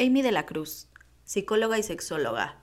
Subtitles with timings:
[0.00, 0.88] Amy de la Cruz,
[1.24, 2.58] psicóloga y sexóloga,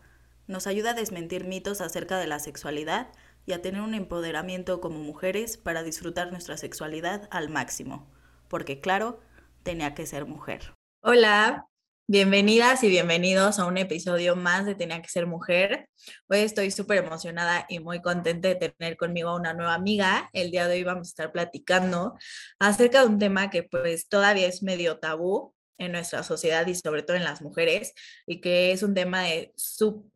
[0.47, 3.09] nos ayuda a desmentir mitos acerca de la sexualidad
[3.45, 8.11] y a tener un empoderamiento como mujeres para disfrutar nuestra sexualidad al máximo,
[8.47, 9.19] porque claro,
[9.61, 10.73] tenía que ser mujer.
[11.03, 11.67] Hola,
[12.07, 15.89] bienvenidas y bienvenidos a un episodio más de Tenía que ser mujer.
[16.29, 20.31] Hoy estoy súper emocionada y muy contenta de tener conmigo a una nueva amiga.
[20.33, 22.17] El día de hoy vamos a estar platicando
[22.57, 27.03] acerca de un tema que pues todavía es medio tabú, en nuestra sociedad y sobre
[27.03, 27.93] todo en las mujeres
[28.25, 29.53] y que es un tema de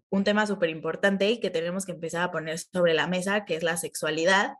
[0.09, 3.55] un tema súper importante y que tenemos que empezar a poner sobre la mesa, que
[3.55, 4.55] es la sexualidad.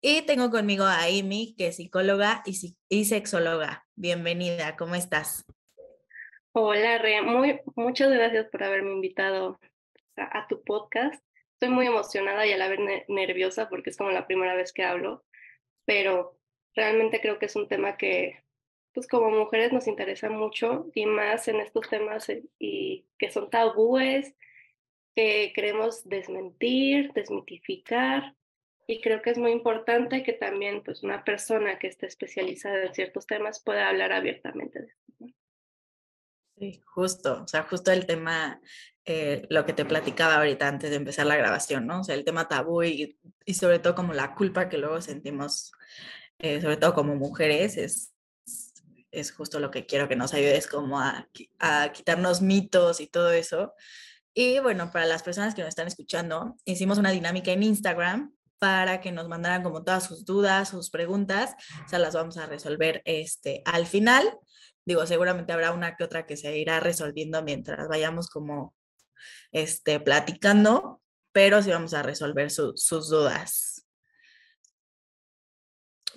[0.00, 3.84] Y tengo conmigo a Amy, que es psicóloga y, y sexóloga.
[3.94, 5.44] Bienvenida, ¿cómo estás?
[6.52, 7.20] Hola, Re.
[7.20, 9.60] Muy, muchas gracias por haberme invitado
[10.16, 11.22] a, tu podcast.
[11.52, 14.82] Estoy muy emocionada y a la vez nerviosa porque es como la primera vez que
[14.82, 15.24] hablo,
[15.84, 16.38] pero
[16.74, 18.42] realmente creo que es un tema que
[18.96, 23.50] pues como mujeres nos interesa mucho y más en estos temas eh, y que son
[23.50, 24.34] tabúes,
[25.14, 28.34] que queremos desmentir, desmitificar
[28.86, 32.94] y creo que es muy importante que también pues una persona que esté especializada en
[32.94, 35.36] ciertos temas pueda hablar abiertamente de esto.
[36.56, 38.62] Sí, justo, o sea, justo el tema,
[39.04, 42.00] eh, lo que te platicaba ahorita antes de empezar la grabación, ¿no?
[42.00, 45.72] O sea, el tema tabú y, y sobre todo como la culpa que luego sentimos,
[46.38, 48.15] eh, sobre todo como mujeres, es,
[49.20, 51.28] es justo lo que quiero que nos ayudes como a,
[51.58, 53.74] a quitarnos mitos y todo eso.
[54.34, 59.00] Y bueno, para las personas que nos están escuchando, hicimos una dinámica en Instagram para
[59.00, 63.02] que nos mandaran como todas sus dudas, sus preguntas, o sea, las vamos a resolver
[63.04, 64.38] este, al final.
[64.84, 68.74] Digo, seguramente habrá una que otra que se irá resolviendo mientras vayamos como
[69.52, 73.75] este, platicando, pero sí vamos a resolver sus dudas.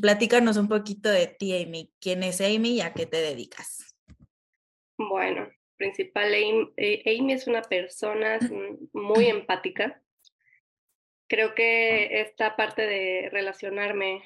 [0.02, 1.92] Platícanos un poquito de ti, Amy.
[2.00, 3.96] ¿Quién es Amy y a qué te dedicas?
[4.98, 8.40] Bueno, principal, Amy, eh, Amy es una persona
[8.94, 10.02] muy empática.
[11.28, 14.24] Creo que esta parte de relacionarme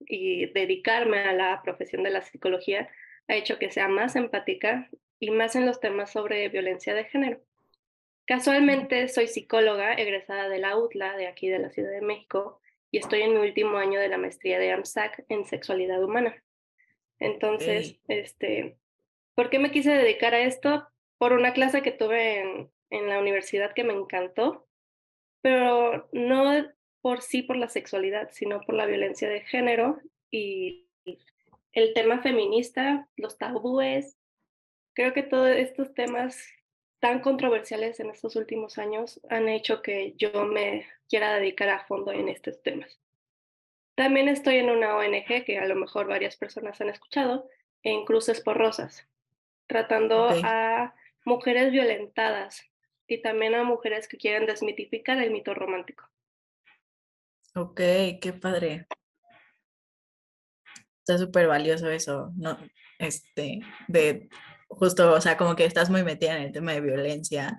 [0.00, 2.90] y dedicarme a la profesión de la psicología
[3.28, 7.40] ha hecho que sea más empática y más en los temas sobre violencia de género.
[8.26, 12.60] Casualmente soy psicóloga egresada de la UTLA de aquí de la Ciudad de México
[12.94, 16.40] y estoy en mi último año de la maestría de AMSAC en sexualidad humana.
[17.18, 18.78] Entonces, este,
[19.34, 20.86] ¿por qué me quise dedicar a esto?
[21.18, 24.68] Por una clase que tuve en, en la universidad que me encantó,
[25.42, 29.98] pero no por sí por la sexualidad, sino por la violencia de género
[30.30, 30.88] y
[31.72, 34.20] el tema feminista, los tabúes.
[34.94, 36.46] Creo que todos estos temas
[37.04, 42.12] tan controversiales en estos últimos años han hecho que yo me quiera dedicar a fondo
[42.12, 42.98] en estos temas.
[43.94, 47.46] También estoy en una ONG que a lo mejor varias personas han escuchado,
[47.82, 49.06] en Cruces por Rosas,
[49.66, 50.94] tratando a
[51.26, 52.64] mujeres violentadas
[53.06, 56.08] y también a mujeres que quieren desmitificar el mito romántico.
[57.54, 57.80] Ok,
[58.22, 58.86] qué padre.
[61.00, 62.56] Está súper valioso eso, ¿no?
[62.98, 64.30] Este, de
[64.68, 67.58] justo, o sea, como que estás muy metida en el tema de violencia.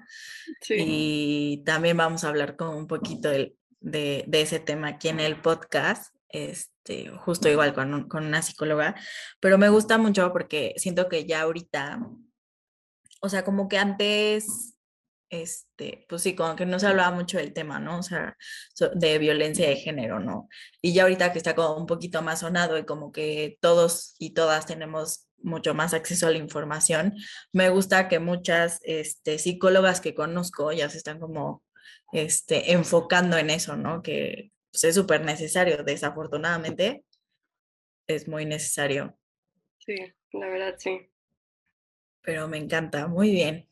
[0.61, 0.75] Sí.
[0.77, 5.41] Y también vamos a hablar como un poquito de, de, ese tema aquí en el
[5.41, 8.95] podcast, este, justo igual con, con una psicóloga,
[9.39, 11.99] pero me gusta mucho porque siento que ya ahorita,
[13.21, 14.75] o sea, como que antes
[15.29, 17.99] este, pues sí, como que no se hablaba mucho del tema, ¿no?
[17.99, 18.38] O sea,
[18.94, 20.47] de violencia de género, ¿no?
[20.81, 24.33] Y ya ahorita que está como un poquito más sonado y como que todos y
[24.33, 27.13] todas tenemos mucho más acceso a la información,
[27.53, 31.63] me gusta que muchas este, psicólogas que conozco ya se están como
[32.11, 34.01] este, enfocando en eso, ¿no?
[34.01, 37.03] Que pues, es súper necesario, desafortunadamente,
[38.07, 39.17] es muy necesario.
[39.79, 39.95] Sí,
[40.31, 41.09] la verdad, sí.
[42.22, 43.69] Pero me encanta, muy bien.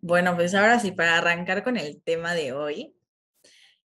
[0.00, 2.95] Bueno, pues ahora sí, para arrancar con el tema de hoy,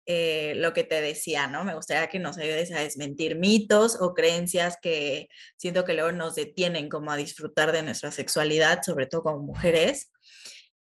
[0.07, 1.65] eh, lo que te decía, ¿no?
[1.65, 6.37] Me gustaría que nos ayudes a desmentir mitos o creencias que siento que luego nos
[6.37, 10.13] detienen como a disfrutar de nuestra sexualidad, sobre todo como mujeres.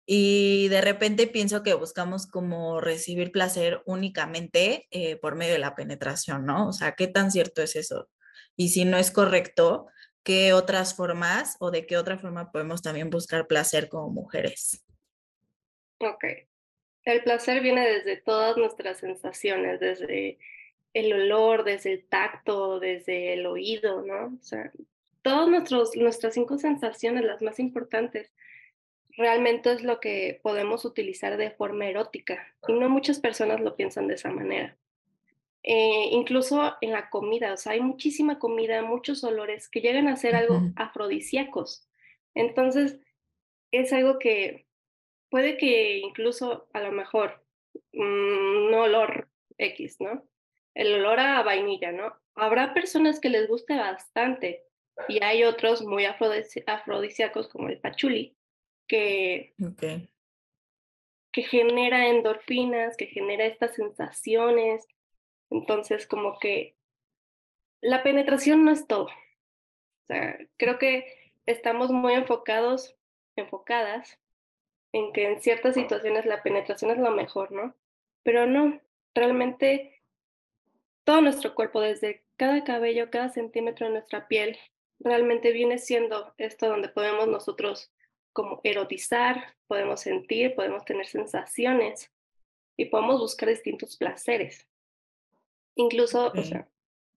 [0.06, 5.74] Y de repente pienso que buscamos como recibir placer únicamente eh, por medio de la
[5.74, 6.68] penetración, ¿no?
[6.68, 8.08] O sea, ¿qué tan cierto es eso?
[8.56, 9.88] Y si no es correcto,
[10.22, 14.84] ¿qué otras formas o de qué otra forma podemos también buscar placer como mujeres?
[15.98, 16.24] Ok.
[17.06, 20.38] El placer viene desde todas nuestras sensaciones, desde
[20.92, 24.36] el olor, desde el tacto, desde el oído, ¿no?
[24.38, 24.72] O sea,
[25.22, 28.32] todas nuestras cinco sensaciones, las más importantes,
[29.16, 32.52] realmente es lo que podemos utilizar de forma erótica.
[32.66, 34.76] Y no muchas personas lo piensan de esa manera.
[35.62, 40.16] Eh, incluso en la comida, o sea, hay muchísima comida, muchos olores que llegan a
[40.16, 41.88] ser algo afrodisíacos.
[42.34, 42.98] Entonces,
[43.70, 44.65] es algo que
[45.30, 47.42] puede que incluso a lo mejor
[47.92, 49.28] un olor
[49.58, 50.26] X, ¿no?
[50.74, 52.14] El olor a vainilla, ¿no?
[52.34, 54.64] Habrá personas que les guste bastante
[55.08, 58.36] y hay otros muy afrodisíacos como el pachuli
[58.86, 59.54] que,
[61.32, 64.86] que genera endorfinas, que genera estas sensaciones.
[65.50, 66.76] Entonces, como que
[67.80, 69.06] la penetración no es todo.
[69.06, 71.06] O sea, creo que
[71.46, 72.96] estamos muy enfocados,
[73.36, 74.18] enfocadas
[74.92, 77.74] en que en ciertas situaciones la penetración es lo mejor, ¿no?
[78.22, 78.80] Pero no,
[79.14, 80.02] realmente
[81.04, 84.58] todo nuestro cuerpo, desde cada cabello, cada centímetro de nuestra piel,
[84.98, 87.92] realmente viene siendo esto donde podemos nosotros
[88.32, 92.12] como erotizar, podemos sentir, podemos tener sensaciones
[92.76, 94.66] y podemos buscar distintos placeres.
[95.74, 96.68] Incluso, o sea,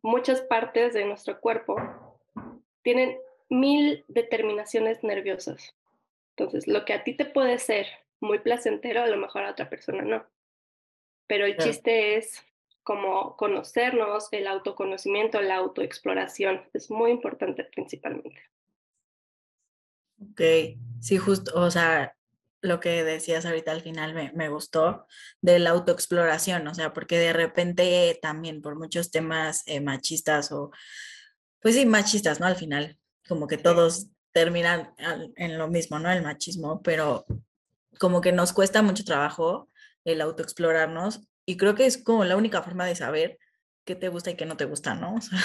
[0.02, 1.76] muchas partes de nuestro cuerpo
[2.84, 3.18] tienen
[3.50, 5.76] mil determinaciones nerviosas.
[6.40, 7.86] Entonces, lo que a ti te puede ser
[8.22, 10.26] muy placentero, a lo mejor a otra persona no.
[11.28, 12.42] Pero el chiste es
[12.82, 16.62] como conocernos, el autoconocimiento, la autoexploración.
[16.74, 18.42] Es muy importante principalmente.
[20.22, 20.42] Ok,
[21.02, 22.16] sí, justo, o sea,
[22.62, 25.08] lo que decías ahorita al final me, me, gustó
[25.42, 30.72] de la autoexploración, o sea, porque de repente también por muchos temas eh, machistas o,
[31.62, 32.48] pues sí, machistas, ¿no?
[32.48, 32.98] Al final,
[33.28, 34.10] como que todos
[34.40, 34.94] terminan
[35.36, 36.10] en lo mismo, ¿no?
[36.10, 37.26] El machismo, pero
[38.00, 39.68] como que nos cuesta mucho trabajo
[40.06, 43.38] el autoexplorarnos y creo que es como la única forma de saber
[43.84, 45.16] qué te gusta y qué no te gusta, ¿no?
[45.18, 45.44] O sea,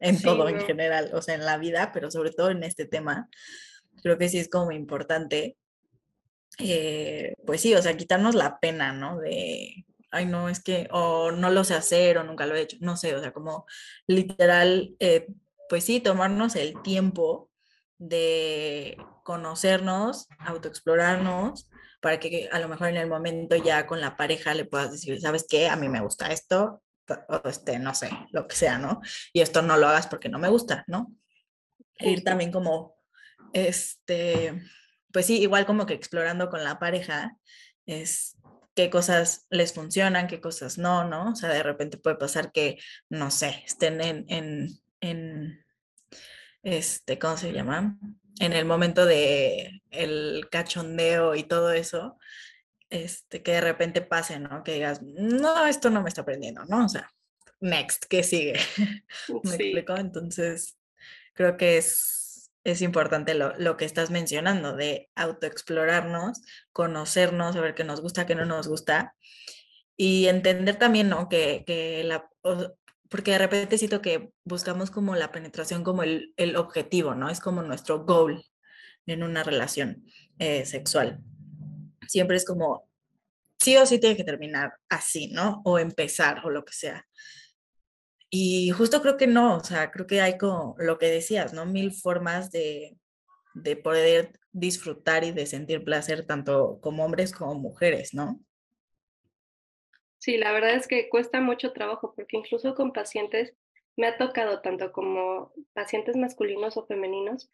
[0.00, 3.28] en todo en general, o sea, en la vida, pero sobre todo en este tema,
[4.02, 5.58] creo que sí es como importante,
[6.58, 9.18] eh, pues sí, o sea, quitarnos la pena, ¿no?
[9.18, 12.78] De, ay, no, es que, o no lo sé hacer, o nunca lo he hecho,
[12.80, 13.66] no sé, o sea, como
[14.06, 15.26] literal, eh,
[15.68, 17.49] pues sí, tomarnos el tiempo
[18.00, 21.70] de conocernos, autoexplorarnos,
[22.00, 25.20] para que a lo mejor en el momento ya con la pareja le puedas decir,
[25.20, 25.68] ¿sabes qué?
[25.68, 26.82] A mí me gusta esto,
[27.28, 29.02] o este, no sé, lo que sea, ¿no?
[29.34, 31.14] Y esto no lo hagas porque no me gusta, ¿no?
[31.98, 32.96] E ir también como,
[33.52, 34.62] este,
[35.12, 37.36] pues sí, igual como que explorando con la pareja,
[37.84, 38.38] es
[38.74, 41.32] qué cosas les funcionan, qué cosas no, ¿no?
[41.32, 42.78] O sea, de repente puede pasar que,
[43.10, 44.68] no sé, estén en, en,
[45.02, 45.64] en
[46.62, 47.98] este, ¿cómo se llama?
[48.38, 52.18] En el momento de el cachondeo y todo eso,
[52.90, 54.62] este, que de repente pase, ¿no?
[54.64, 56.84] Que digas, no, esto no me está aprendiendo, ¿no?
[56.86, 57.10] O sea,
[57.60, 58.54] next, ¿qué sigue?
[59.44, 59.96] ¿Me explico?
[59.96, 60.76] Entonces,
[61.34, 66.42] creo que es, es importante lo, lo, que estás mencionando, de autoexplorarnos,
[66.72, 69.14] conocernos, saber qué nos gusta, qué no nos gusta,
[69.96, 71.28] y entender también, ¿no?
[71.28, 72.28] Que, que la,
[73.10, 77.28] porque de repente siento que buscamos como la penetración como el, el objetivo, ¿no?
[77.28, 78.42] Es como nuestro goal
[79.06, 80.04] en una relación
[80.38, 81.20] eh, sexual.
[82.06, 82.88] Siempre es como,
[83.58, 85.60] sí o sí tiene que terminar así, ¿no?
[85.64, 87.06] O empezar o lo que sea.
[88.30, 91.66] Y justo creo que no, o sea, creo que hay como lo que decías, ¿no?
[91.66, 92.96] Mil formas de,
[93.54, 98.40] de poder disfrutar y de sentir placer tanto como hombres como mujeres, ¿no?
[100.20, 103.54] Sí, la verdad es que cuesta mucho trabajo porque incluso con pacientes
[103.96, 107.50] me ha tocado tanto como pacientes masculinos o femeninos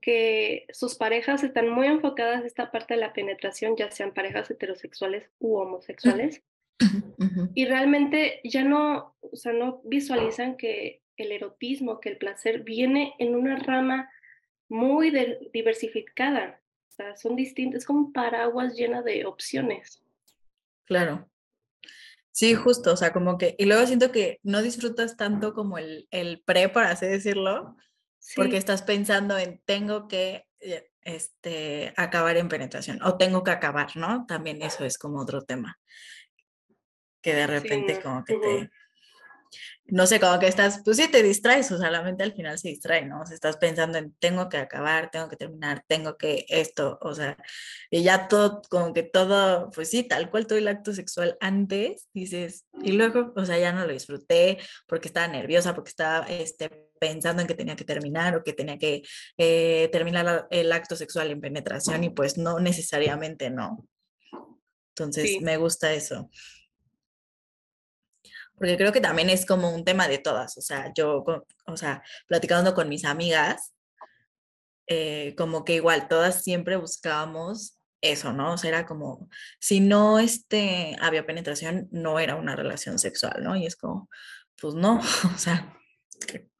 [0.00, 4.50] que sus parejas están muy enfocadas en esta parte de la penetración, ya sean parejas
[4.50, 6.42] heterosexuales u homosexuales,
[7.54, 13.14] y realmente ya no, o sea, no visualizan que el erotismo, que el placer viene
[13.18, 14.10] en una rama
[14.68, 15.10] muy
[15.52, 20.02] diversificada, o sea, son distintos, es como un paraguas llena de opciones.
[20.84, 21.28] Claro,
[22.36, 26.06] Sí, justo, o sea, como que, y luego siento que no disfrutas tanto como el,
[26.10, 27.78] el pre, por así decirlo,
[28.34, 33.96] porque estás pensando en tengo que eh, este, acabar en penetración o tengo que acabar,
[33.96, 34.26] ¿no?
[34.26, 35.78] También eso es como otro tema,
[37.22, 38.70] que de repente como que te,
[39.88, 42.58] no sé, como que estás, pues sí te distraes, o sea, la mente al final
[42.58, 43.20] se distrae, ¿no?
[43.20, 47.14] O sea, estás pensando en tengo que acabar, tengo que terminar, tengo que esto, o
[47.14, 47.36] sea,
[47.90, 52.08] y ya todo, como que todo, pues sí, tal cual todo el acto sexual antes,
[52.12, 54.58] dices, y luego, o sea, ya no lo disfruté
[54.88, 58.78] porque estaba nerviosa, porque estaba este, pensando en que tenía que terminar o que tenía
[58.78, 59.02] que
[59.38, 63.86] eh, terminar el acto sexual en penetración y pues no necesariamente, ¿no?
[64.90, 66.30] Entonces, me gusta eso
[68.56, 71.24] porque creo que también es como un tema de todas, o sea, yo,
[71.66, 73.72] o sea, platicando con mis amigas,
[74.88, 78.52] eh, como que igual todas siempre buscábamos eso, ¿no?
[78.52, 83.56] O sea, era como, si no este, había penetración, no era una relación sexual, ¿no?
[83.56, 84.08] Y es como,
[84.60, 85.00] pues no,
[85.34, 85.76] o sea,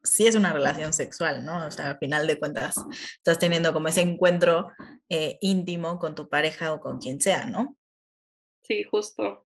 [0.02, 1.66] sí es una relación sexual, ¿no?
[1.66, 2.76] O sea, al final de cuentas,
[3.16, 4.70] estás teniendo como ese encuentro
[5.08, 7.76] eh, íntimo con tu pareja o con quien sea, ¿no?
[8.62, 9.45] Sí, justo.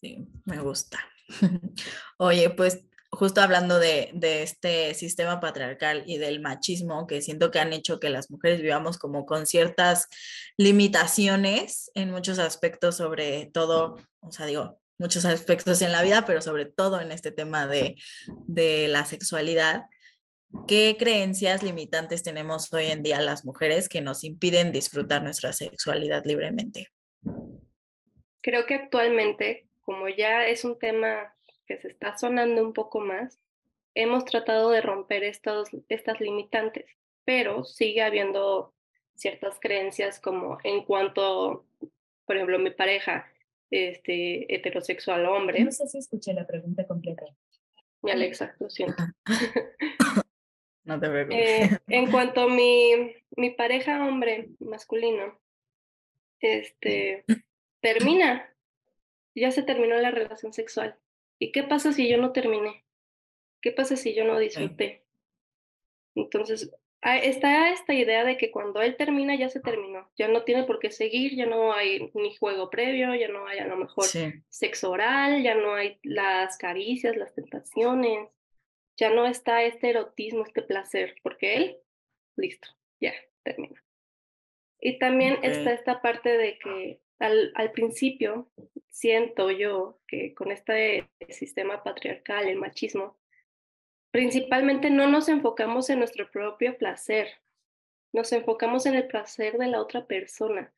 [0.00, 0.98] Sí, me gusta.
[2.18, 7.58] Oye, pues justo hablando de, de, este sistema patriarcal y del machismo que siento que
[7.58, 10.08] han hecho que las mujeres vivamos como con ciertas
[10.56, 16.42] limitaciones en muchos aspectos, sobre todo, o sea, digo, muchos aspectos en la vida, pero
[16.42, 17.96] sobre todo en este tema de,
[18.46, 19.84] de la sexualidad.
[20.66, 26.24] ¿Qué creencias limitantes tenemos hoy en día las mujeres que nos impiden disfrutar nuestra sexualidad
[26.24, 26.88] libremente?
[28.40, 31.34] Creo que actualmente, como ya es un tema
[31.66, 33.40] que se está sonando un poco más,
[33.94, 36.84] hemos tratado de romper estos, estas limitantes,
[37.24, 38.74] pero sigue habiendo
[39.14, 41.64] ciertas creencias como en cuanto,
[42.26, 43.32] por ejemplo, mi pareja
[43.70, 45.64] este, heterosexual hombre.
[45.64, 47.24] No sé si escuché la pregunta completa.
[48.02, 49.02] Mi Alexa, lo siento.
[50.84, 51.72] no te preocupes.
[51.72, 55.40] Eh, en cuanto a mi, mi pareja hombre masculino,
[56.40, 57.24] este,
[57.80, 58.54] termina,
[59.38, 60.98] ya se terminó la relación sexual.
[61.38, 62.84] ¿Y qué pasa si yo no terminé?
[63.60, 65.04] ¿Qué pasa si yo no disfruté?
[66.14, 70.42] Entonces, Ah, está esta idea de que cuando él termina ya se terminó, ya no
[70.42, 73.76] tiene por qué seguir, ya no hay ni juego previo, ya no hay a lo
[73.76, 74.04] mejor
[74.48, 78.28] sexo oral, ya no hay las caricias, las tentaciones,
[78.96, 81.76] ya no está este erotismo, este placer, porque él,
[82.36, 82.68] listo,
[83.00, 83.14] ya
[83.44, 83.80] termina.
[84.80, 88.50] Y también está esta parte de que al, al principio
[88.90, 93.18] siento yo que con este sistema patriarcal, el machismo,
[94.10, 97.28] Principalmente no nos enfocamos en nuestro propio placer,
[98.12, 100.72] nos enfocamos en el placer de la otra persona.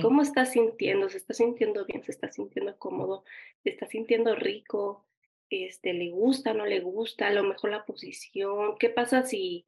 [0.00, 1.10] ¿Cómo está sintiendo?
[1.10, 2.02] ¿Se está sintiendo bien?
[2.02, 3.24] ¿Se está sintiendo cómodo?
[3.62, 5.04] ¿Se está sintiendo rico?
[5.50, 6.54] Este, ¿Le gusta?
[6.54, 7.26] ¿No le gusta?
[7.26, 8.78] A lo mejor la posición.
[8.78, 9.66] ¿Qué pasa si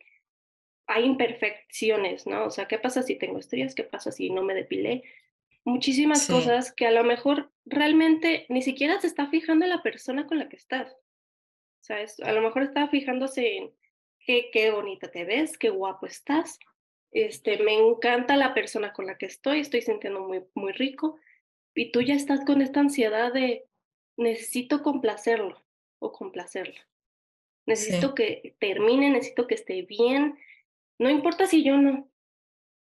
[0.86, 2.26] hay imperfecciones?
[2.26, 2.46] ¿no?
[2.46, 3.74] O sea, ¿qué pasa si tengo estrías?
[3.74, 5.02] ¿Qué pasa si no me depilé?
[5.64, 10.26] Muchísimas cosas que a lo mejor realmente ni siquiera se está fijando en la persona
[10.26, 10.94] con la que estás.
[12.22, 13.74] A lo mejor estaba fijándose en
[14.20, 16.58] qué, qué bonita te ves, qué guapo estás,
[17.14, 21.18] este, me encanta la persona con la que estoy, estoy sintiendo muy, muy rico,
[21.74, 23.66] y tú ya estás con esta ansiedad de
[24.16, 25.64] necesito complacerlo
[26.00, 26.80] o complacerla.
[27.66, 30.38] Necesito que termine, necesito que esté bien.
[30.98, 32.10] No importa si yo no,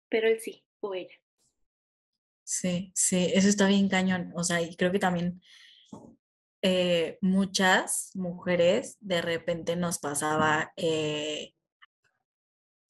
[0.09, 1.19] pero él sí o ella.
[2.49, 4.33] Sí, sí, eso está bien cañón.
[4.35, 5.43] O sea, y creo que también
[6.63, 11.53] eh, muchas mujeres de repente nos pasaba eh,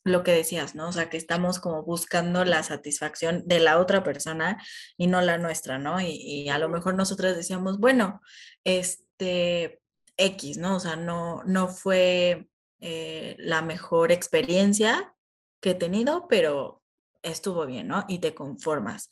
[0.04, 0.88] lo que decías, ¿no?
[0.88, 4.62] O sea, que estamos como buscando la satisfacción de la otra persona
[4.96, 6.00] y no la nuestra, ¿no?
[6.00, 8.20] Y, a lo mejor nosotras decíamos, bueno,
[8.62, 9.80] este
[10.16, 10.76] X, ¿no?
[10.76, 12.48] O sea, no, no fue
[12.78, 15.16] eh, la mejor experiencia
[15.60, 16.84] que he tenido, pero
[17.22, 18.04] estuvo bien, ¿no?
[18.08, 19.10] Y te conformas,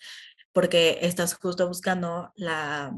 [0.57, 2.91] porque estás justo buscando la,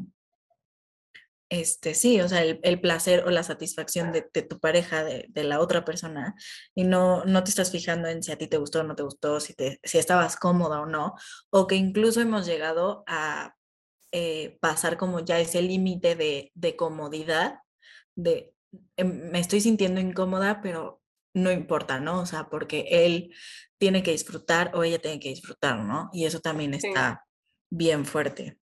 [1.48, 5.84] este, sí, o sea, el, placer o la satisfacción de, tu pareja, de, la otra
[5.84, 6.36] persona,
[6.76, 9.02] y no, no te estás fijando en si a ti te gustó o no te
[9.02, 11.16] gustó, si, te, si estabas cómoda o no,
[11.50, 13.56] o que incluso hemos llegado a
[14.12, 17.58] eh, pasar como ya ese límite de, de comodidad,
[18.14, 18.54] de
[18.96, 21.02] em, me estoy sintiendo incómoda, pero
[21.34, 22.20] no importa, ¿no?
[22.20, 23.34] O sea, porque él
[23.78, 26.08] tiene que disfrutar o ella tiene que disfrutar, ¿no?
[26.12, 27.24] Y eso también está
[27.70, 28.58] bien fuerte.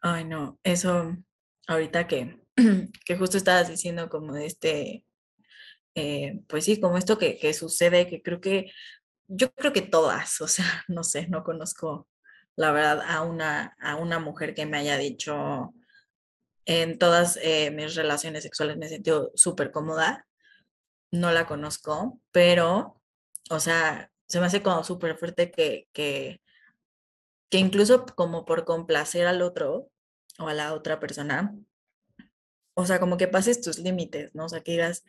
[0.00, 1.16] Ay, no, eso
[1.68, 2.40] ahorita que,
[3.06, 5.04] que justo estabas diciendo como de este,
[5.94, 8.72] eh, pues sí, como esto que, que sucede, que creo que,
[9.28, 12.08] yo creo que todas, o sea, no sé, no conozco
[12.56, 15.74] la verdad a una, a una mujer que me haya dicho
[16.66, 20.26] en todas eh, mis relaciones sexuales me he sentido súper cómoda,
[21.10, 23.00] no la conozco, pero,
[23.50, 26.40] o sea, se me hace como súper fuerte que, que,
[27.50, 29.90] que incluso como por complacer al otro,
[30.38, 31.54] o a la otra persona,
[32.72, 34.46] o sea, como que pases tus límites, ¿no?
[34.46, 35.04] O sea, que digas,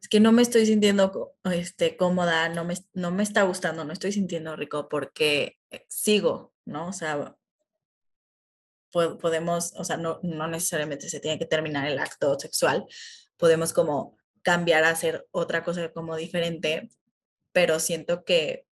[0.00, 3.92] es que no me estoy sintiendo este, cómoda, no me, no me está gustando, no
[3.92, 6.90] estoy sintiendo rico porque eh, sigo, ¿no?
[6.90, 7.34] O sea,
[8.92, 12.86] podemos, o sea, no, no necesariamente se tiene que terminar el acto sexual,
[13.36, 16.88] podemos como cambiar a hacer otra cosa como diferente,
[17.58, 18.66] pero siento que,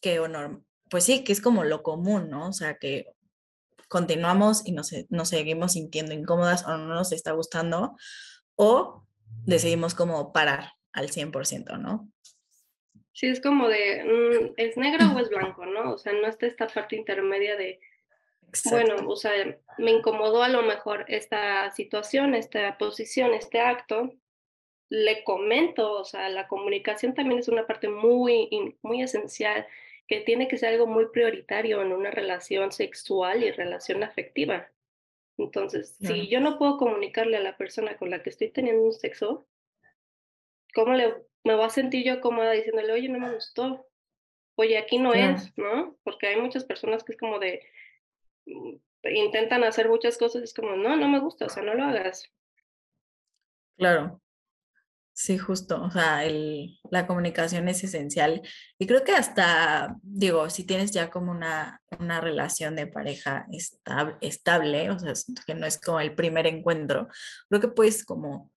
[0.00, 0.22] que
[0.88, 2.50] pues sí, que es como lo común, ¿no?
[2.50, 3.06] O sea, que
[3.88, 7.96] continuamos y nos, nos seguimos sintiendo incómodas o no nos está gustando,
[8.54, 9.02] o
[9.44, 12.08] decidimos como parar al 100%, ¿no?
[13.12, 15.94] Sí, es como de, mm, ¿es negro o es blanco, no?
[15.94, 17.80] O sea, no está esta parte intermedia de,
[18.70, 19.32] bueno, o sea,
[19.78, 24.12] me incomodó a lo mejor esta situación, esta posición, este acto,
[24.90, 28.48] le comento, o sea, la comunicación también es una parte muy,
[28.82, 29.66] muy esencial,
[30.06, 34.70] que tiene que ser algo muy prioritario en una relación sexual y relación afectiva.
[35.36, 38.92] Entonces, si yo no puedo comunicarle a la persona con la que estoy teniendo un
[38.92, 39.46] sexo,
[40.74, 41.14] ¿cómo le,
[41.44, 43.86] me voy a sentir yo cómoda diciéndole, oye, no me gustó?
[44.56, 45.96] Oye, aquí no es, ¿no?
[46.02, 47.62] Porque hay muchas personas que es como de,
[48.46, 51.84] mm, intentan hacer muchas cosas es como, no, no me gusta, o sea, no lo
[51.84, 52.32] hagas.
[53.76, 54.20] Claro.
[55.20, 56.22] Sí, justo, o sea,
[56.92, 58.40] la comunicación es esencial
[58.78, 64.16] y creo que hasta, digo, si tienes ya como una, una relación de pareja estable,
[64.20, 65.12] estable, o sea,
[65.44, 67.08] que no es como el primer encuentro,
[67.48, 68.52] creo que puedes como,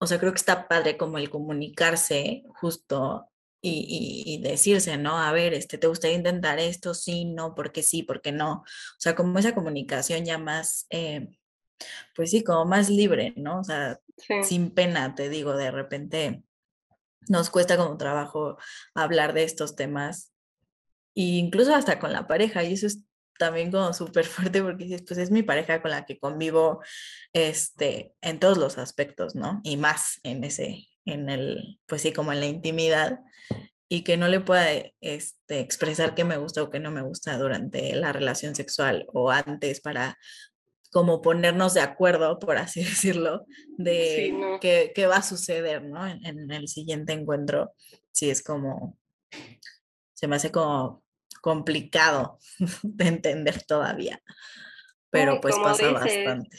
[0.00, 5.16] o sea, creo que está padre como el comunicarse justo y, y, decirse, ¿no?
[5.16, 6.92] A ver, este, ¿te gustaría intentar esto?
[6.92, 8.52] Sí, no, porque sí, porque no.
[8.62, 8.64] O
[8.98, 10.86] sea, como esa comunicación ya más...
[10.90, 11.28] Eh,
[12.14, 13.60] pues sí, como más libre, ¿no?
[13.60, 14.00] O sea,
[14.42, 16.42] sin pena, te digo, de repente
[17.28, 18.58] nos cuesta como trabajo
[18.94, 20.32] hablar de estos temas,
[21.14, 23.04] e incluso hasta con la pareja, y eso es
[23.38, 26.82] también como súper fuerte porque dices, pues es mi pareja con la que convivo
[27.32, 29.60] este, en todos los aspectos, ¿no?
[29.64, 33.20] Y más en ese, en el, pues sí, como en la intimidad
[33.88, 34.66] y que no le pueda
[35.00, 39.30] este, expresar que me gusta o que no me gusta durante la relación sexual o
[39.30, 40.18] antes para
[40.92, 43.46] como ponernos de acuerdo, por así decirlo,
[43.78, 46.06] de qué, va a suceder, ¿no?
[46.06, 47.72] En, el siguiente encuentro,
[48.12, 48.98] sí es como,
[50.12, 51.02] se me hace como
[51.40, 52.38] complicado
[52.82, 54.22] de entender todavía,
[55.10, 56.56] pero pues pasa bastante.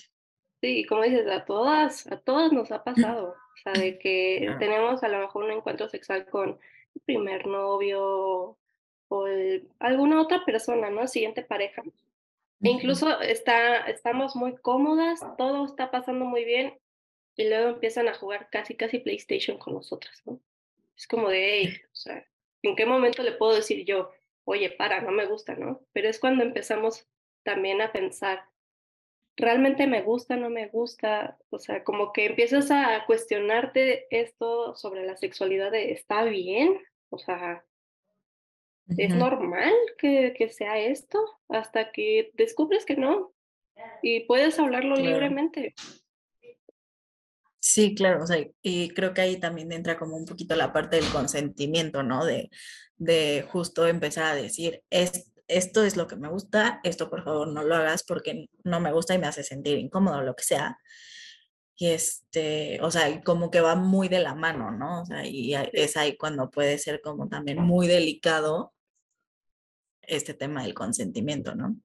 [0.62, 5.04] Sí, como dices, a todas, a todas nos ha pasado, o sea, de que tenemos
[5.04, 6.58] a lo mejor un encuentro sexual con
[6.96, 8.58] el primer novio
[9.10, 9.26] o
[9.80, 11.06] alguna otra persona, ¿no?
[11.08, 11.84] Siguiente pareja
[12.64, 16.80] e incluso está, estamos muy cómodas, todo está pasando muy bien
[17.36, 20.40] y luego empiezan a jugar casi, casi PlayStation con nosotras, ¿no?
[20.96, 22.26] Es como de, hey, o sea,
[22.62, 24.12] ¿en qué momento le puedo decir yo,
[24.46, 25.82] oye, para, no me gusta, ¿no?
[25.92, 27.06] Pero es cuando empezamos
[27.44, 28.46] también a pensar,
[29.36, 31.38] ¿realmente me gusta, no me gusta?
[31.50, 36.80] O sea, como que empiezas a cuestionarte esto sobre la sexualidad de, ¿está bien?
[37.10, 37.66] O sea,
[38.88, 41.20] es normal que, que, sea esto
[41.50, 43.34] hasta que descubres que no
[44.02, 45.74] y puedes hablarlo libremente.
[47.60, 50.98] Sí, claro, o sea, y creo que ahí también entra como un poquito la parte
[50.98, 52.26] del consentimiento, ¿no?
[52.26, 52.50] De,
[52.98, 57.48] de justo empezar a decir, es, esto es lo que me gusta, esto por favor
[57.48, 60.78] no lo hagas porque no me gusta y me hace sentir incómodo, lo que sea.
[61.84, 65.02] Y este, o sea, como que va muy de la mano, ¿no?
[65.02, 68.74] O sea, y es ahí cuando puede ser como también muy delicado
[70.02, 71.76] este tema del consentimiento, ¿no?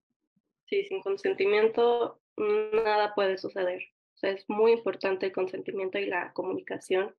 [0.66, 3.82] Sí, sin consentimiento nada puede suceder.
[4.14, 7.12] O sea, es muy importante el consentimiento y la comunicación.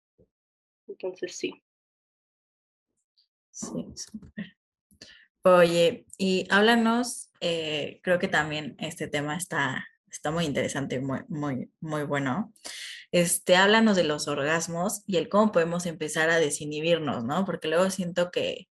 [0.87, 1.61] Entonces, sí.
[3.51, 4.55] Sí, súper.
[5.41, 11.71] Oye, y háblanos, eh, creo que también este tema está, está muy interesante muy, muy,
[11.79, 12.53] muy bueno.
[13.11, 17.45] Este, háblanos de los orgasmos y el cómo podemos empezar a desinhibirnos, ¿no?
[17.45, 18.67] Porque luego siento que,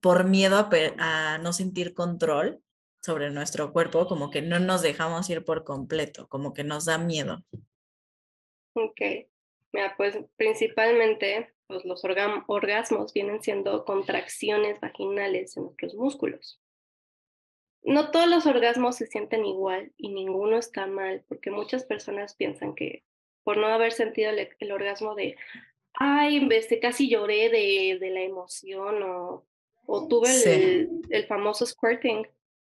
[0.00, 2.62] por miedo a, no sentir control
[3.02, 6.98] sobre nuestro cuerpo, como que no nos dejamos ir por completo, como que nos da
[6.98, 7.44] miedo.
[8.74, 9.00] Ok,
[9.72, 16.59] Mira, pues principalmente pues, los orgasmos vienen siendo contracciones vaginales en nuestros músculos.
[17.82, 22.74] No todos los orgasmos se sienten igual y ninguno está mal, porque muchas personas piensan
[22.74, 23.04] que
[23.42, 25.36] por no haber sentido el, orgasmo de,
[25.94, 29.46] ay, este, casi lloré de, de la emoción o
[29.92, 32.24] o tuve el, famoso squirting,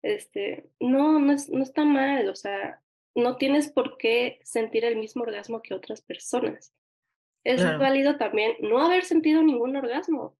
[0.02, 2.82] este, no, no, es, no está mal, o sea,
[3.16, 6.74] no tienes por qué sentir el mismo orgasmo que otras personas.
[7.46, 10.36] Es válido también no haber sentido ningún orgasmo,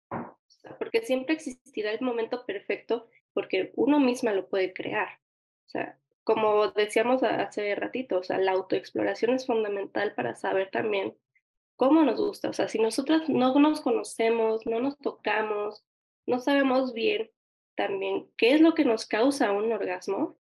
[0.80, 5.20] porque siempre existirá el momento perfecto porque uno misma lo puede crear.
[5.68, 11.16] O sea, como decíamos hace ratito, o sea, la autoexploración es fundamental para saber también
[11.76, 12.50] cómo nos gusta.
[12.50, 15.84] O sea, si nosotras no nos conocemos, no nos tocamos,
[16.26, 17.30] no sabemos bien
[17.76, 20.38] también qué es lo que nos causa un orgasmo,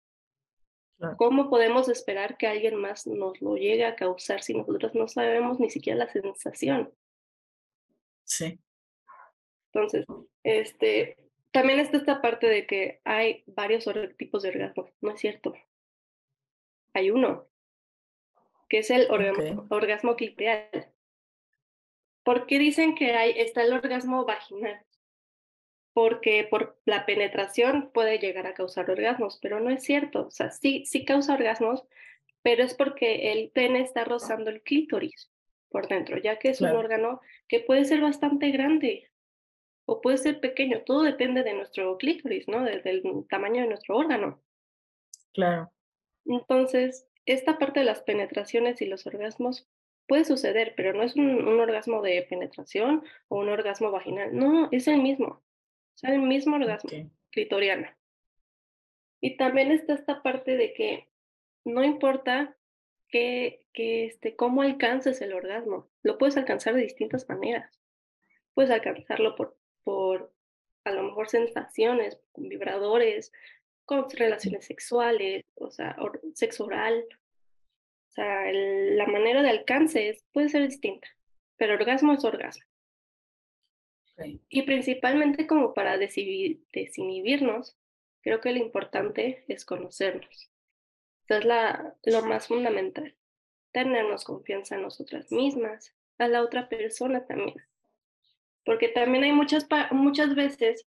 [1.18, 5.60] ¿cómo podemos esperar que alguien más nos lo llegue a causar si nosotros no sabemos
[5.60, 6.94] ni siquiera la sensación?
[8.24, 8.60] Sí.
[9.74, 10.06] Entonces,
[10.44, 11.18] este,
[11.54, 13.88] también está esta parte de que hay varios
[14.18, 15.54] tipos de orgasmo, no es cierto.
[16.94, 17.48] Hay uno,
[18.68, 20.68] que es el orgasmo, orgasmo clitoral.
[22.24, 24.84] ¿Por qué dicen que hay, está el orgasmo vaginal?
[25.94, 30.26] porque por la penetración puede llegar a causar orgasmos, pero no es cierto.
[30.26, 31.86] O sea, sí, sí causa orgasmos,
[32.42, 35.32] pero es porque el pene está rozando el clítoris
[35.70, 39.12] por dentro, ya que es un órgano que puede ser bastante grande
[39.94, 40.82] o puede ser pequeño.
[40.86, 42.64] Todo depende de nuestro clítoris, ¿no?
[42.64, 44.42] del tamaño de nuestro órgano.
[45.34, 45.72] Claro.
[46.26, 49.70] Entonces, esta parte de las penetraciones y los orgasmos
[50.08, 54.36] puede suceder, pero no es un, orgasmo de penetración o un orgasmo vaginal.
[54.36, 55.44] No, es el mismo.
[55.96, 56.90] Sea, el mismo orgasmo
[57.30, 57.88] clitoriano.
[59.22, 61.08] Y también está esta parte de que
[61.66, 62.58] no importa
[63.10, 67.80] que, que este, cómo alcances el orgasmo, lo puedes alcanzar de distintas maneras.
[68.54, 70.34] Puedes alcanzarlo por, por
[70.86, 73.32] a lo mejor sensaciones, con vibradores,
[73.86, 75.96] con relaciones sexuales, o sea,
[76.34, 77.06] sexo oral.
[78.10, 81.08] O sea, la manera de alcance puede ser distinta,
[81.58, 82.66] pero orgasmo es orgasmo.
[84.50, 87.76] Y principalmente como para desinhibirnos,
[88.22, 90.52] creo que lo importante es conocernos.
[91.28, 93.16] Eso es la, lo más fundamental.
[93.72, 97.56] Tenernos confianza en nosotras mismas, a la otra persona también.
[98.66, 100.88] Porque también hay muchas, muchas veces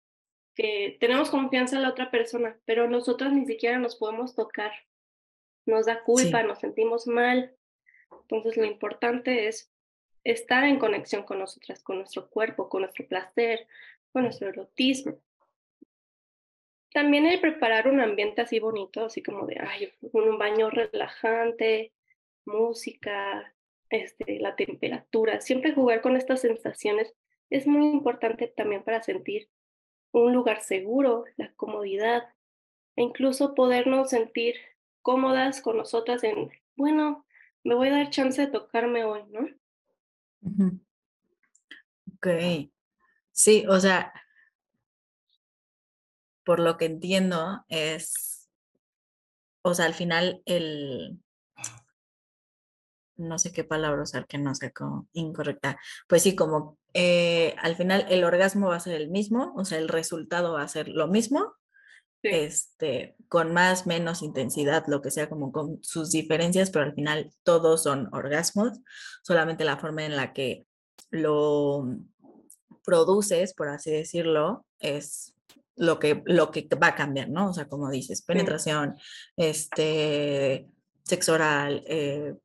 [0.56, 4.71] que tenemos confianza en la otra persona, pero nosotras ni siquiera nos podemos tocar.
[5.65, 7.56] Nos da culpa, nos sentimos mal.
[8.12, 9.71] Entonces lo importante es
[10.23, 13.67] estar en conexión con nosotras, con nuestro cuerpo, con nuestro placer,
[14.12, 15.19] con nuestro erotismo.
[16.91, 21.93] También el preparar un ambiente así bonito, así como de ay, un baño relajante,
[22.45, 23.53] música,
[23.89, 27.13] este, la temperatura, siempre jugar con estas sensaciones
[27.49, 29.49] es muy importante también para sentir
[30.12, 32.29] un lugar seguro, la comodidad,
[32.95, 34.55] e incluso podernos sentir
[35.01, 37.25] cómodas con nosotras en, bueno,
[37.63, 39.47] me voy a dar chance de tocarme hoy, ¿no?
[42.15, 42.27] Ok.
[43.31, 44.12] Sí, o sea,
[46.43, 48.49] por lo que entiendo es,
[49.62, 51.19] o sea, al final el,
[53.17, 55.77] no sé qué palabra usar que no sea como incorrecta.
[56.08, 59.77] Pues sí, como eh, al final el orgasmo va a ser el mismo, o sea,
[59.77, 61.53] el resultado va a ser lo mismo,
[62.23, 67.32] este, con más, menos intensidad, lo que sea, como con sus diferencias, pero al final
[67.43, 68.80] todos son orgasmos,
[69.23, 70.65] solamente la forma en la que
[71.12, 71.88] lo
[72.84, 75.36] produces, por así decirlo, es
[75.75, 77.49] lo que, lo que va a cambiar, ¿no?
[77.49, 78.95] O sea, como dices, penetración,
[79.36, 80.67] este,
[81.03, 82.36] sexo oral, eh,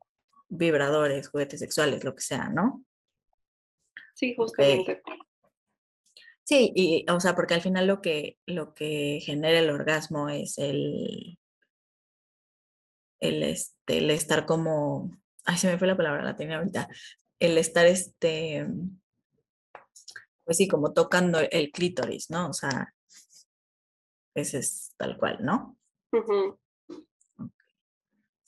[0.52, 2.84] vibradores, juguetes sexuales, lo que sea, ¿no?
[4.14, 5.02] Sí, justamente.
[6.44, 10.58] Sí, y, o sea, porque al final lo que, lo que genera el orgasmo es
[10.58, 11.38] el,
[13.20, 16.88] el, este, el estar como, ay, se me fue la palabra, la tenía ahorita,
[17.38, 18.66] el estar, este,
[20.44, 22.50] pues sí, como tocando el clítoris, ¿no?
[22.50, 22.92] O sea,
[24.34, 25.78] ese es tal cual, ¿no?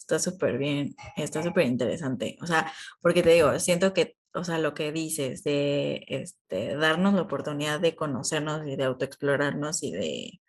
[0.05, 2.37] Está súper bien, está súper interesante.
[2.43, 7.15] O sea, porque te digo, siento que, o sea, lo que dices de este, darnos
[7.15, 10.41] la oportunidad de conocernos y de autoexplorarnos y de,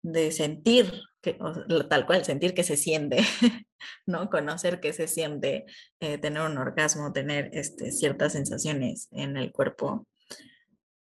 [0.00, 1.36] de sentir, que,
[1.90, 3.18] tal cual, sentir que se siente,
[4.06, 4.30] ¿no?
[4.30, 5.66] Conocer que se siente,
[6.00, 10.06] eh, tener un orgasmo, tener este, ciertas sensaciones en el cuerpo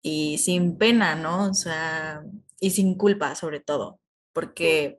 [0.02, 1.50] y sin pena, ¿no?
[1.50, 2.24] O sea,
[2.58, 4.00] y sin culpa sobre todo,
[4.32, 4.98] porque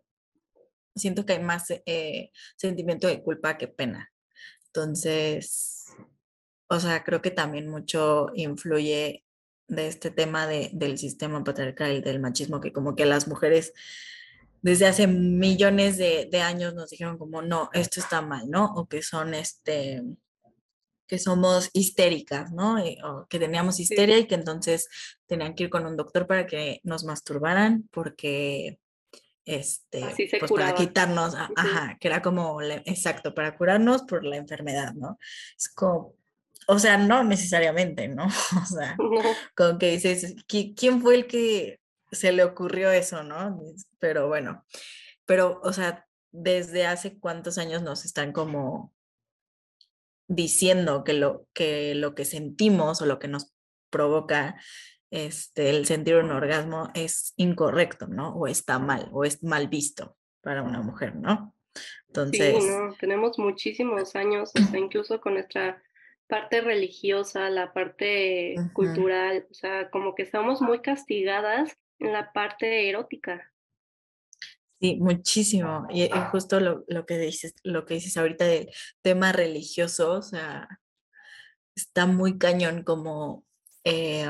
[0.95, 4.11] siento que hay más eh, sentimiento de culpa que pena.
[4.67, 5.85] Entonces,
[6.67, 9.25] o sea, creo que también mucho influye
[9.67, 13.73] de este tema de, del sistema patriarcal y del machismo, que como que las mujeres
[14.61, 18.65] desde hace millones de, de, años nos dijeron como, no, esto está mal, ¿no?
[18.75, 20.03] O que son, este,
[21.09, 22.77] que somos histéricas, ¿no?
[23.03, 24.87] o que teníamos histeria y que entonces
[25.25, 28.79] tenían que ir con un doctor para que nos masturbaran porque
[29.49, 30.05] este,
[30.39, 35.17] pues para quitarnos, ajá, que era como, exacto, para curarnos por la enfermedad, ¿no?
[35.57, 36.13] Es como,
[36.67, 38.27] o sea, no necesariamente, ¿no?
[38.61, 38.95] O sea,
[39.55, 41.79] como que dices, ¿quién fue el que
[42.11, 43.59] se le ocurrió eso, no?
[43.97, 44.63] Pero bueno,
[45.25, 48.93] pero, o sea, desde hace cuántos años nos están como
[50.27, 53.51] diciendo que lo que, lo que sentimos o lo que nos
[53.89, 54.61] provoca
[55.11, 58.35] este, el sentir un orgasmo es incorrecto, ¿no?
[58.35, 61.55] O está mal, o es mal visto para una mujer, ¿no?
[62.07, 62.63] Entonces...
[62.63, 65.81] Sí, no, tenemos muchísimos años, incluso con nuestra
[66.27, 72.87] parte religiosa, la parte cultural, o sea, como que estamos muy castigadas en la parte
[72.87, 73.51] erótica.
[74.79, 75.87] Sí, muchísimo.
[75.89, 78.69] Y, justo lo, lo, que dices, lo que dices ahorita del
[79.01, 80.69] tema religioso, o sea,
[81.75, 83.43] está muy cañón como
[83.83, 84.29] eh,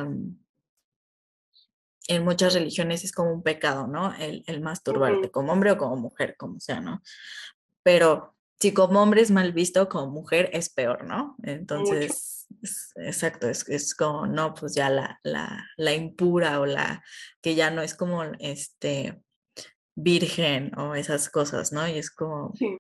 [2.10, 4.14] en muchas religiones es como un pecado, ¿no?
[4.16, 7.04] El, el masturbarte como hombre o como mujer, como sea, ¿no?
[7.84, 11.38] Pero si como hombre es mal visto, como mujer es peor, ¿no?
[11.44, 12.48] Entonces,
[12.96, 17.04] exacto, es, es, como, no, pues ya la, la, la, impura o la
[17.42, 19.22] que ya no es como este
[19.96, 21.88] virgen o esas cosas, ¿no?
[21.88, 22.76] Y es como, sí,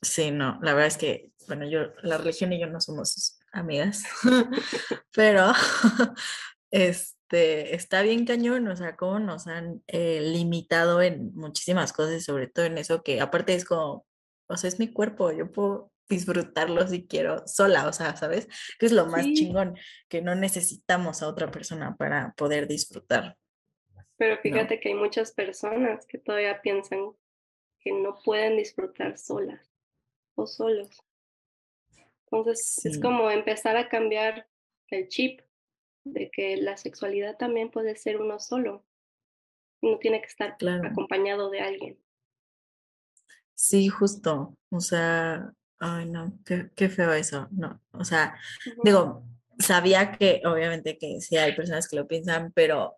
[0.00, 4.04] sí no, la verdad es que, bueno, yo, la religión y yo no somos amigas,
[5.14, 5.52] pero
[7.34, 12.46] este, está bien cañón, o sea, cómo nos han eh, limitado en muchísimas cosas, sobre
[12.46, 14.06] todo en eso que aparte es como,
[14.46, 18.46] o sea, es mi cuerpo, yo puedo disfrutarlo si quiero sola, o sea, ¿sabes?
[18.78, 19.76] Que es lo más chingón,
[20.08, 23.36] que no necesitamos a otra persona para poder disfrutar.
[24.16, 27.00] Pero fíjate que hay muchas personas que todavía piensan
[27.80, 29.68] que no pueden disfrutar solas
[30.36, 30.90] o solos.
[32.26, 34.46] Entonces es como empezar a cambiar
[34.88, 35.40] el chip
[36.04, 38.84] de que la sexualidad también puede ser uno solo.
[39.82, 41.98] No tiene que estar acompañado de alguien.
[43.54, 44.56] Sí, justo.
[44.70, 47.48] O sea, ay no, qué, feo eso.
[47.50, 48.38] No, o sea,
[48.82, 49.24] digo,
[49.58, 52.96] sabía que obviamente que sí hay personas que lo piensan, pero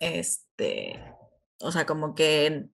[0.00, 1.02] este,
[1.60, 2.66] o sea, como que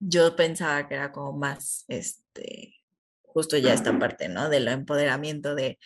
[0.00, 2.74] yo pensaba que era como más, este,
[3.22, 4.48] justo ya esta parte, ¿no?
[4.48, 5.78] Del empoderamiento de,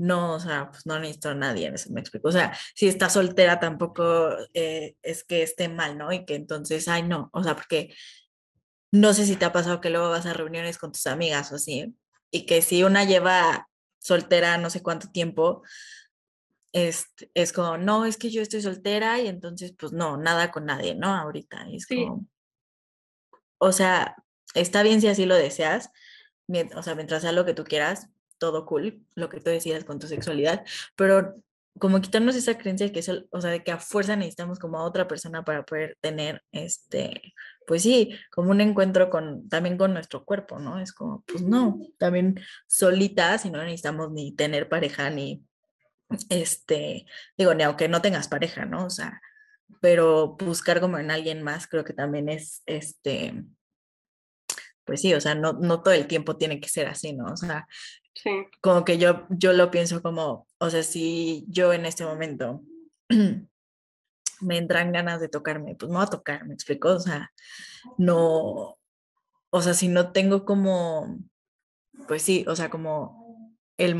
[0.00, 2.28] no, o sea, pues no necesito a nadie, eso me explico.
[2.28, 6.10] O sea, si está soltera tampoco eh, es que esté mal, ¿no?
[6.10, 7.94] Y que entonces, ay, no, o sea, porque
[8.92, 11.56] no sé si te ha pasado que luego vas a reuniones con tus amigas o
[11.56, 11.94] así,
[12.30, 15.62] y que si una lleva soltera no sé cuánto tiempo,
[16.72, 20.64] es, es como, no, es que yo estoy soltera y entonces, pues no, nada con
[20.64, 21.08] nadie, ¿no?
[21.14, 21.66] Ahorita.
[21.70, 22.26] es como,
[23.58, 24.16] o sea,
[24.54, 25.90] está bien si así lo deseas,
[26.74, 28.08] o sea, mientras sea lo que tú quieras,
[28.40, 30.64] todo cool, lo que tú decidas con tu sexualidad,
[30.96, 31.36] pero
[31.78, 33.00] como quitarnos esa creencia de que,
[33.30, 37.34] o sea, de que a fuerza necesitamos como a otra persona para poder tener, este,
[37.66, 40.80] pues sí, como un encuentro con, también con nuestro cuerpo, ¿no?
[40.80, 45.44] Es como, pues no, también solitas y no necesitamos ni tener pareja, ni,
[46.28, 47.06] este,
[47.38, 48.86] digo, ni aunque no tengas pareja, ¿no?
[48.86, 49.20] O sea,
[49.80, 53.44] pero buscar como en alguien más creo que también es, este,
[54.90, 57.26] pues sí, o sea, no, no todo el tiempo tiene que ser así, ¿no?
[57.26, 57.68] O sea,
[58.60, 62.64] como que yo, yo lo pienso como, o sea, si yo en este momento
[64.40, 67.30] me entran ganas de tocarme, pues me voy a tocar, me explico, o sea,
[67.98, 68.78] no,
[69.50, 71.20] o sea, si no tengo como,
[72.08, 73.94] pues sí, o sea, como el,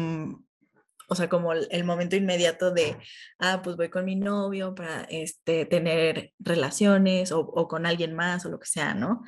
[1.07, 2.97] o sea, como el, momento inmediato de,
[3.39, 8.45] ah, pues voy con mi novio para, este, tener relaciones o, o con alguien más
[8.45, 9.23] o lo que sea, ¿no?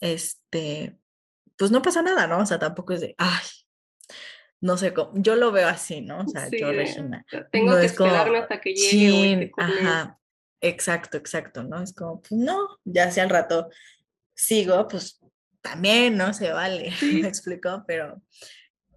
[0.00, 0.98] Este,
[1.56, 2.38] pues no pasa nada, ¿no?
[2.38, 3.44] O sea, tampoco es de, ay,
[4.60, 6.20] no sé cómo, yo lo veo así, ¿no?
[6.20, 7.24] O sea, yo, Regina.
[7.52, 9.52] Tengo que esperarme hasta que llegue.
[9.56, 10.18] ajá,
[10.60, 11.82] exacto, exacto, ¿no?
[11.82, 13.68] Es como, pues no, ya sea al rato
[14.34, 15.20] sigo, pues
[15.60, 16.32] también, ¿no?
[16.34, 18.22] Se vale, me explico, pero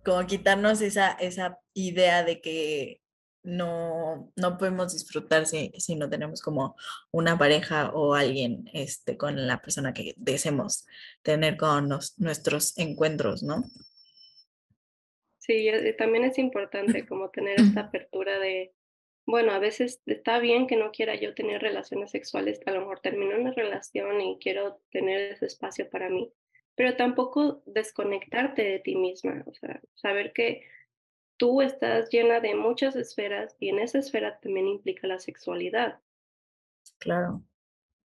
[0.04, 3.02] como quitarnos esa, esa idea de que
[3.48, 6.76] no, no podemos disfrutar si, si, no tenemos como
[7.12, 10.86] una pareja o alguien este, con la persona que deseemos
[11.22, 13.64] tener con nuestros encuentros, ¿no?
[15.38, 18.74] Sí, eh, también es importante como tener esta apertura de,
[19.26, 23.00] bueno, a veces está bien que no quiera yo tener relaciones sexuales, a lo mejor
[23.00, 26.34] termino una relación y quiero tener ese espacio para mí,
[26.76, 30.64] pero tampoco desconectarte de ti misma, o sea, saber que
[31.38, 36.02] tú estás llena de muchas esferas y en esa esfera también implica la sexualidad.
[37.00, 37.44] Claro.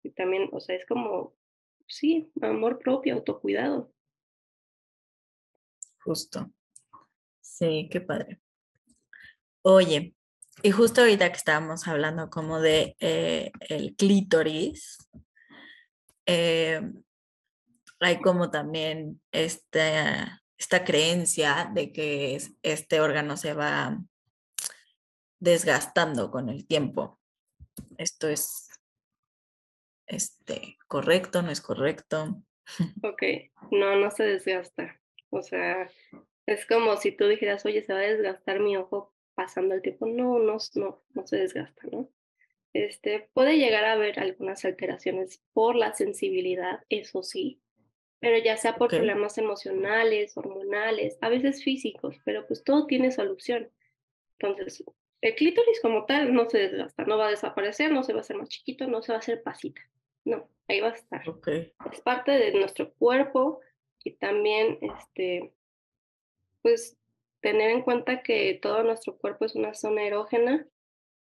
[0.04, 1.36] Y también, o sea, es como,
[1.88, 3.94] sí, amor propio, autocuidado.
[6.04, 6.52] Justo.
[7.40, 8.42] Sí, qué padre.
[9.64, 10.16] Oye,
[10.64, 14.98] y justo ahorita que estábamos hablando como de eh, el clítoris,
[16.26, 16.82] eh,
[18.00, 23.98] hay como también este esta creencia de que este órgano se va
[25.40, 27.20] desgastando con el tiempo.
[27.98, 28.70] Esto es
[30.06, 32.44] este, correcto, no es correcto.
[33.04, 33.24] Ok,
[33.72, 35.02] no, no se desgasta.
[35.32, 35.90] O sea,
[36.46, 40.06] es como si tú dijeras, oye, se va a desgastar mi ojo pasando el tiempo.
[40.06, 42.08] No, no, no, no se desgasta, ¿no?
[42.72, 47.62] Este, puede llegar a haber algunas alteraciones por la sensibilidad, eso sí,
[48.22, 53.70] pero ya sea por problemas emocionales, hormonales, a veces físicos, pero pues todo tiene solución.
[54.40, 54.84] Entonces,
[55.22, 58.22] el clítoris como tal no se desgasta, no va a desaparecer, no se va a
[58.22, 59.82] hacer más chiquito, no se va a hacer pasita.
[60.24, 61.24] No, ahí va a estar.
[61.92, 63.60] Es parte de nuestro cuerpo
[64.04, 65.52] y también, este,
[66.62, 66.98] pues,
[67.40, 70.68] tener en cuenta que todo nuestro cuerpo es una zona erógena,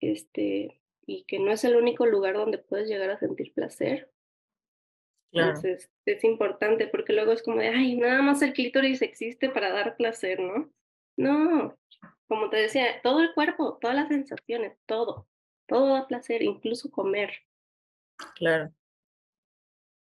[0.01, 4.14] este, y que no es el único lugar donde puedes llegar a sentir placer.
[5.35, 9.73] Entonces, es importante porque luego es como de, ay, nada más el clítoris existe para
[9.73, 10.73] dar placer, ¿no?
[11.17, 11.77] No,
[12.29, 15.29] como te decía, todo el cuerpo, todas las sensaciones, todo,
[15.67, 17.33] todo da placer, incluso comer.
[18.37, 18.73] Claro.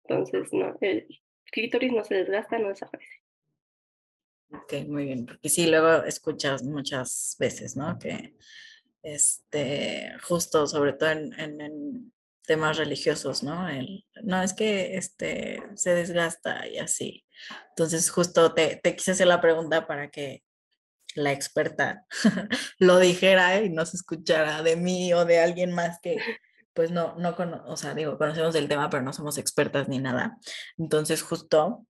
[0.04, 1.06] Entonces, no, el
[1.52, 3.22] clítoris no se desgasta, no desaparece.
[4.52, 7.98] Ok, muy bien, porque sí, luego escuchas muchas veces, ¿no?
[7.98, 8.34] Que,
[9.02, 12.12] este, justo, sobre todo en, en,
[12.46, 13.68] temas religiosos, ¿no?
[13.68, 17.24] El, no, es que, este, se desgasta y así.
[17.70, 20.42] Entonces, justo te, te quise hacer la pregunta para que
[21.14, 22.06] la experta
[22.78, 26.16] lo dijera y no se escuchara de mí o de alguien más que,
[26.74, 27.34] pues no, no,
[27.66, 30.38] o sea, digo, conocemos el tema, pero no somos expertas ni nada.
[30.78, 31.86] Entonces, justo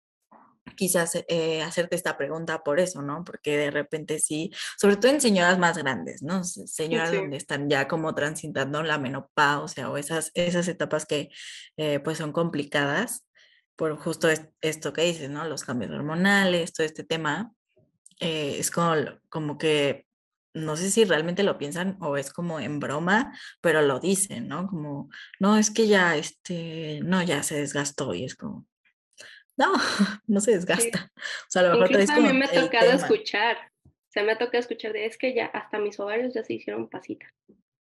[0.76, 3.24] quizás eh, hacerte esta pregunta por eso, ¿no?
[3.24, 6.44] Porque de repente sí, sobre todo en señoras más grandes, ¿no?
[6.44, 11.30] Señoras donde están ya como transitando la menopausia o esas, esas etapas que
[11.76, 13.24] eh, pues son complicadas
[13.76, 14.28] por justo
[14.60, 15.44] esto que dices, ¿no?
[15.46, 17.52] Los cambios hormonales, todo este tema,
[18.20, 18.94] eh, es como,
[19.30, 20.06] como que
[20.52, 24.66] no sé si realmente lo piensan o es como en broma, pero lo dicen, ¿no?
[24.66, 28.66] Como, no, es que ya, este, no, ya se desgastó y es como,
[29.56, 29.72] no,
[30.26, 31.12] no se desgasta.
[31.16, 34.32] O sea, a lo mejor Incluso a mí me ha tocado escuchar, o sea, me
[34.32, 37.26] ha tocado escuchar de, es que ya hasta mis ovarios ya se hicieron pasita.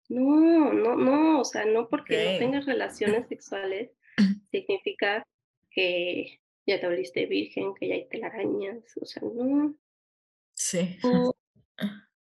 [0.10, 3.92] No, no, no, o sea, no porque no tengas relaciones sexuales
[4.52, 5.26] significa
[5.70, 9.76] que ya te volviste virgen, que ya hay telarañas, o sea, no.
[10.54, 10.98] Sí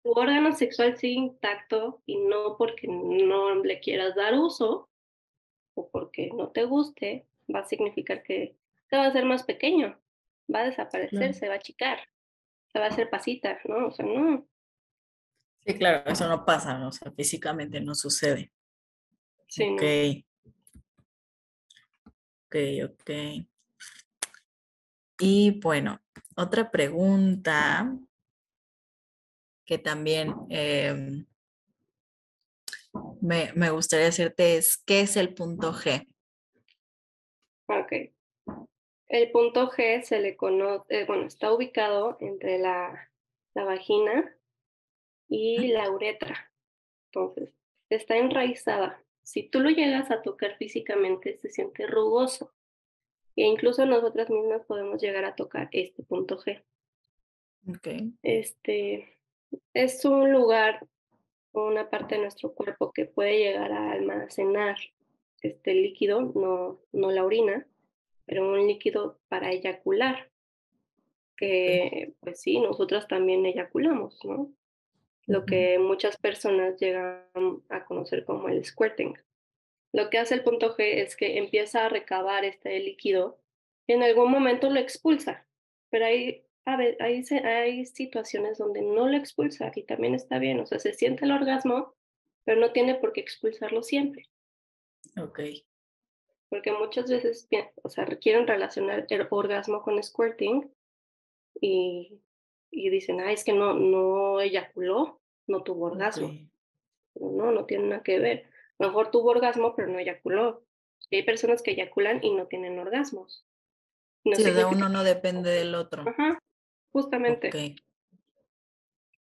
[0.04, 4.90] tu órgano sexual sigue intacto y no porque no le quieras dar uso
[5.76, 8.56] o porque no te guste, va a significar que
[8.94, 10.00] se va a hacer más pequeño,
[10.54, 11.98] va a desaparecer, se va a achicar,
[12.72, 13.88] se va a hacer pasita, ¿no?
[13.88, 14.48] O sea, no.
[15.66, 18.52] Sí, claro, eso no pasa, o sea, físicamente no sucede.
[19.48, 19.64] Sí.
[19.64, 19.82] Ok.
[22.46, 22.56] Ok,
[22.92, 23.12] ok.
[25.18, 26.00] Y bueno,
[26.36, 27.98] otra pregunta
[29.66, 31.26] que también em,
[33.22, 36.08] me, gustaría hacerte es, ¿qué es el punto G?
[37.66, 38.14] Ok.
[39.14, 43.12] El punto G se le conoce, eh, bueno, está ubicado entre la,
[43.54, 44.36] la vagina
[45.30, 46.52] y la uretra.
[47.12, 47.54] Entonces,
[47.92, 49.04] está enraizada.
[49.22, 52.56] Si tú lo llegas a tocar físicamente, se siente rugoso.
[53.36, 56.64] E incluso nosotras mismas podemos llegar a tocar este punto G.
[57.70, 58.14] Okay.
[58.24, 59.20] Este,
[59.76, 60.88] es un lugar
[61.52, 64.76] una parte de nuestro cuerpo que puede llegar a almacenar
[65.44, 67.68] este líquido, no, no la orina,
[68.26, 70.30] pero un líquido para eyacular,
[71.36, 74.52] que pues sí, nosotros también eyaculamos, ¿no?
[75.26, 77.24] Lo que muchas personas llegan
[77.70, 79.18] a conocer como el squirting.
[79.94, 83.40] Lo que hace el punto G es que empieza a recabar este líquido
[83.88, 85.46] y en algún momento lo expulsa,
[85.90, 90.60] pero hay a ver, hay, hay situaciones donde no lo expulsa y también está bien,
[90.60, 91.94] o sea, se siente el orgasmo,
[92.46, 94.30] pero no tiene por qué expulsarlo siempre.
[95.18, 95.40] Ok.
[96.54, 97.48] Porque muchas veces,
[97.82, 100.72] o sea, requieren relacionar el orgasmo con squirting
[101.60, 102.22] y,
[102.70, 106.32] y dicen, ah, es que no, no eyaculó, no tuvo orgasmo.
[107.16, 108.46] no, no tiene nada que ver.
[108.78, 110.64] A lo mejor tuvo orgasmo, pero no eyaculó.
[111.10, 113.48] Y hay personas que eyaculan y no tienen orgasmos.
[114.24, 116.04] No sí, de uno no depende del otro.
[116.08, 116.38] Ajá.
[116.92, 117.50] Justamente.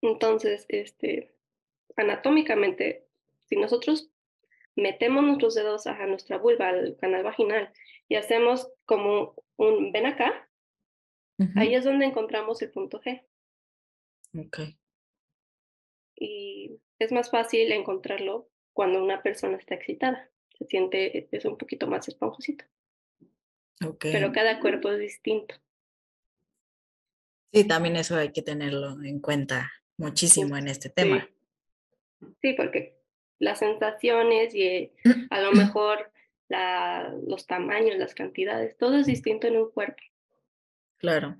[0.01, 1.35] Entonces, este,
[1.97, 3.05] anatómicamente,
[3.49, 4.11] si nosotros
[4.77, 7.73] metemos nuestros dedos a nuestra vulva, al canal vaginal,
[8.07, 10.49] y hacemos como un ven acá,
[11.55, 13.25] ahí es donde encontramos el punto G.
[14.37, 14.59] Ok.
[16.15, 20.31] Y es más fácil encontrarlo cuando una persona está excitada.
[20.57, 22.65] Se siente, es un poquito más esponjosito.
[23.85, 24.11] Okay.
[24.11, 25.55] Pero cada cuerpo es distinto.
[27.53, 31.29] Sí, también eso hay que tenerlo en cuenta muchísimo en este tema.
[32.41, 32.96] Sí, porque
[33.39, 34.91] las sensaciones y
[35.29, 36.11] a lo mejor
[36.49, 40.01] la, los tamaños, las cantidades, todo es distinto en un cuerpo.
[40.97, 41.37] Claro.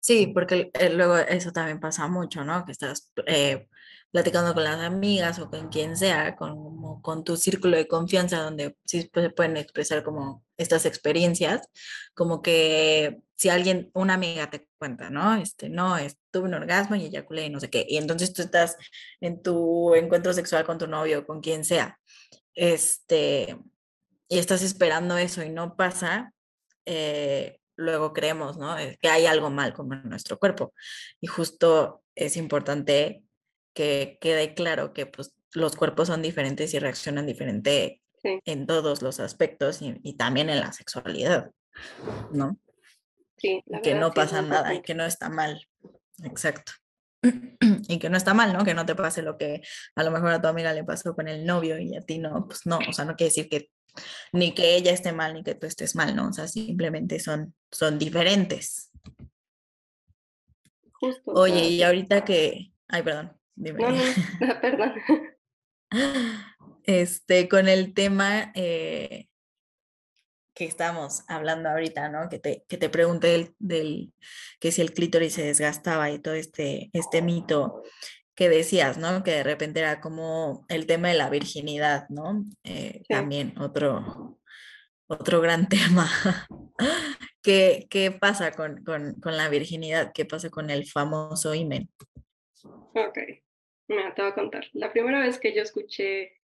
[0.00, 2.64] Sí, porque eh, luego eso también pasa mucho, ¿no?
[2.64, 3.68] Que estás eh,
[4.10, 8.76] platicando con las amigas o con quien sea, con, con tu círculo de confianza donde
[8.84, 11.68] sí pues, se pueden expresar como estas experiencias,
[12.14, 15.36] como que si alguien, una amiga te cuenta, ¿no?
[15.36, 15.96] Este, no,
[16.30, 18.76] tuve un orgasmo y eyaculé y no sé qué, y entonces tú estás
[19.20, 21.98] en tu encuentro sexual con tu novio, con quien sea,
[22.54, 23.56] este,
[24.28, 26.32] y estás esperando eso y no pasa,
[26.86, 28.76] eh, luego creemos, ¿no?
[29.00, 30.74] Que hay algo mal con nuestro cuerpo.
[31.20, 33.22] Y justo es importante
[33.74, 39.20] que quede claro que pues los cuerpos son diferentes y reaccionan diferente en todos los
[39.20, 41.50] aspectos y, también en la sexualidad,
[42.32, 42.58] ¿no?
[43.36, 45.64] Sí, que no pasa nada y que no está mal.
[46.24, 46.72] Exacto.
[47.88, 48.64] y que no está mal, ¿no?
[48.64, 49.62] Que no te pase lo que
[49.94, 52.46] a lo mejor a tu amiga le pasó con el novio y a ti no,
[52.46, 53.70] pues no, o sea, no quiere decir que
[54.32, 56.28] ni que ella esté mal ni que tú estés mal, ¿no?
[56.28, 58.90] O sea, simplemente son, son diferentes.
[60.92, 61.30] Justo.
[61.32, 63.78] Oye, y ahorita que, ay, perdón, dime.
[63.78, 64.94] No, no, perdón.
[66.84, 69.28] Este, con el tema eh,
[70.54, 72.28] que estamos hablando ahorita, ¿no?
[72.28, 74.12] Que te, que te pregunté del,
[74.58, 77.82] que si el clítoris se desgastaba y todo este, este mito
[78.34, 79.22] que decías, ¿no?
[79.22, 82.44] Que de repente era como el tema de la virginidad, ¿no?
[82.64, 84.40] Eh, también otro,
[85.06, 86.10] otro gran tema.
[87.42, 90.12] ¿Qué, ¿Qué, pasa con, con, con, la virginidad?
[90.12, 91.88] ¿Qué pasa con el famoso imen?
[92.64, 93.18] Ok,
[93.88, 94.66] me te voy a contar.
[94.72, 96.34] La primera vez que yo escuché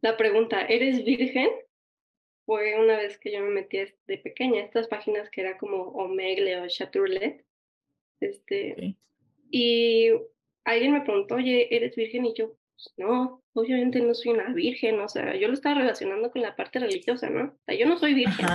[0.00, 1.50] la pregunta, ¿eres virgen?
[2.44, 6.60] fue una vez que yo me metí de pequeña, estas páginas que era como Omegle
[6.60, 7.44] o Chaturlet.
[8.20, 8.96] Este,
[9.50, 10.10] Y
[10.64, 12.26] alguien me preguntó, oye, ¿eres virgen?
[12.26, 16.30] Y yo, pues, no, obviamente no soy una virgen, o sea, yo lo estaba relacionando
[16.30, 17.44] con la parte religiosa, ¿no?
[17.44, 18.46] O sea, yo no soy virgen.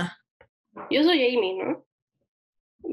[0.90, 1.84] Yo soy Amy, ¿no?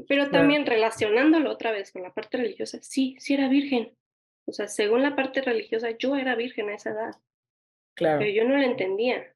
[0.08, 3.96] Pero también relacionándolo otra vez con la parte religiosa, sí, sí era virgen.
[4.46, 7.16] O sea, según la parte religiosa, yo era virgen a esa edad.
[7.94, 8.20] Claro.
[8.20, 9.34] Pero yo no la entendía.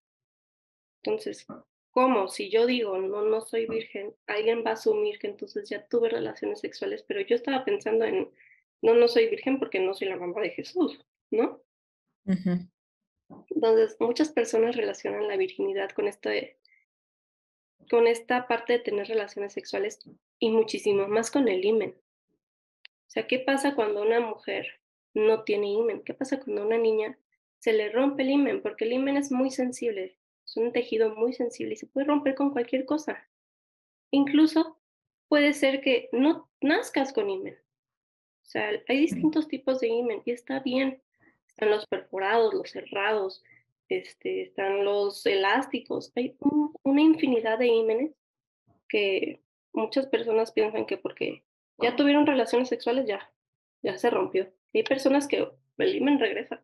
[1.02, 1.46] Entonces,
[1.90, 2.28] ¿cómo?
[2.28, 6.08] Si yo digo, no, no soy virgen, alguien va a asumir que entonces ya tuve
[6.08, 8.30] relaciones sexuales, pero yo estaba pensando en,
[8.82, 11.00] no, no soy virgen porque no soy la mamá de Jesús,
[11.30, 11.62] ¿no?
[12.24, 16.58] Entonces, muchas personas relacionan la virginidad con este,
[17.90, 20.00] con esta parte de tener relaciones sexuales
[20.38, 21.96] y muchísimo más con el imen.
[21.96, 24.79] O sea, ¿qué pasa cuando una mujer
[25.14, 26.02] no tiene imen?
[26.02, 27.18] ¿Qué pasa cuando a una niña
[27.58, 28.62] se le rompe el imen?
[28.62, 30.16] Porque el imen es muy sensible.
[30.44, 33.28] Es un tejido muy sensible y se puede romper con cualquier cosa.
[34.10, 34.78] Incluso
[35.28, 37.54] puede ser que no nazcas con imen.
[37.54, 41.00] O sea, hay distintos tipos de imen y está bien.
[41.48, 43.44] Están los perforados, los cerrados,
[43.88, 46.12] este, están los elásticos.
[46.16, 46.36] Hay
[46.82, 48.12] una infinidad de ímenes
[48.88, 49.40] que
[49.72, 51.44] muchas personas piensan que porque
[51.78, 53.30] ya tuvieron relaciones sexuales ya,
[53.82, 54.52] ya se rompió.
[54.78, 55.48] Hay personas que
[55.78, 56.62] el imen regresa.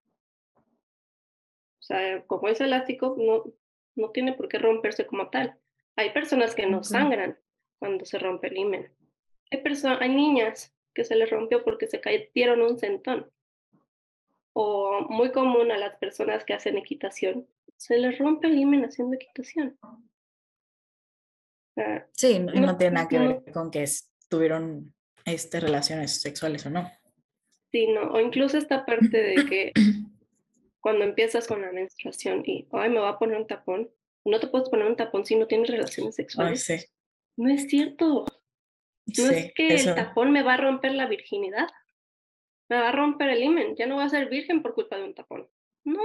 [0.56, 3.44] O sea, como es elástico, no,
[3.94, 5.58] no tiene por qué romperse como tal.
[5.96, 7.38] Hay personas que no sangran
[7.78, 8.92] cuando se rompe el himen.
[9.50, 9.62] Hay,
[10.00, 13.30] hay niñas que se les rompió porque se cayeron un centón.
[14.52, 17.46] O muy común a las personas que hacen equitación,
[17.76, 19.78] se les rompe el himen haciendo equitación.
[22.12, 23.84] sí, no, tiene nada que ver con que
[24.28, 24.94] tuvieron
[25.24, 26.90] este, relaciones sexuales o no.
[27.76, 29.72] Sí, no, o incluso esta parte de que
[30.80, 33.90] cuando empiezas con la menstruación y, ay, me va a poner un tapón,
[34.24, 36.64] no te puedes poner un tapón si no tienes relaciones sexuales.
[36.64, 36.76] sí.
[37.36, 38.24] No es cierto.
[39.18, 41.68] No es que el tapón me va a romper la virginidad.
[42.70, 43.76] Me va a romper el imen.
[43.76, 45.46] Ya no voy a ser virgen por culpa de un tapón.
[45.84, 46.00] No,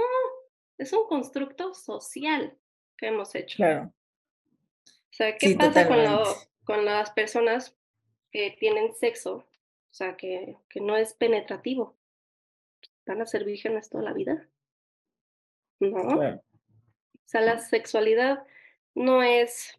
[0.76, 2.54] es un constructo social
[2.98, 3.56] que hemos hecho.
[3.56, 3.94] Claro.
[4.84, 6.04] O sea, ¿qué pasa con,
[6.64, 7.74] con las personas
[8.30, 9.48] que tienen sexo?
[9.92, 11.94] O sea, que, que no es penetrativo.
[13.04, 14.48] ¿Van a ser vírgenes toda la vida?
[15.90, 16.00] ¿no?
[16.00, 16.40] O
[17.26, 18.44] sea, la sexualidad
[18.94, 19.78] no es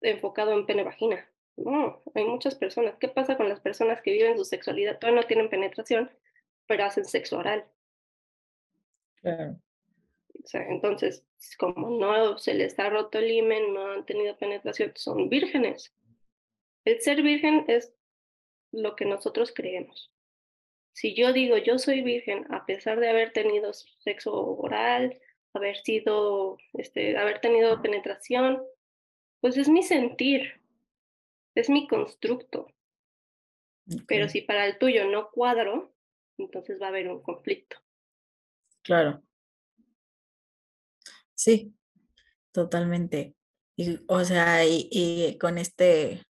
[0.00, 1.28] enfocado en pene vagina.
[1.56, 2.96] No, hay muchas personas.
[2.98, 4.98] ¿Qué pasa con las personas que viven su sexualidad?
[4.98, 6.10] Todavía no tienen penetración,
[6.66, 7.66] pero hacen sexo oral.
[9.20, 9.58] Claro.
[10.42, 11.24] O sea, entonces,
[11.58, 15.94] como no se les ha roto el himen, no han tenido penetración, son vírgenes.
[16.84, 17.92] El ser virgen es
[18.76, 20.12] lo que nosotros creemos.
[20.92, 25.20] Si yo digo yo soy virgen a pesar de haber tenido sexo oral,
[25.52, 28.62] haber sido, este, haber tenido penetración,
[29.40, 30.60] pues es mi sentir,
[31.54, 32.68] es mi constructo.
[34.08, 35.94] Pero si para el tuyo no cuadro,
[36.38, 37.76] entonces va a haber un conflicto.
[38.82, 39.22] Claro.
[41.34, 41.74] Sí,
[42.52, 43.36] totalmente.
[43.76, 46.22] Y, o sea, y, con este,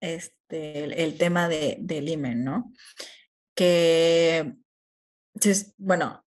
[0.00, 2.72] este, el, tema de, del imen, ¿no?
[3.58, 4.54] que,
[5.78, 6.24] bueno,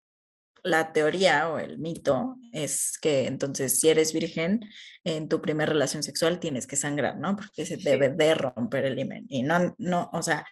[0.64, 4.60] la teoría o el mito es que entonces si eres virgen
[5.06, 7.38] en tu primera relación sexual tienes que sangrar, ¿no?
[7.38, 9.28] Porque se debe de romper el himen.
[9.30, 10.46] Y no, no, o sea,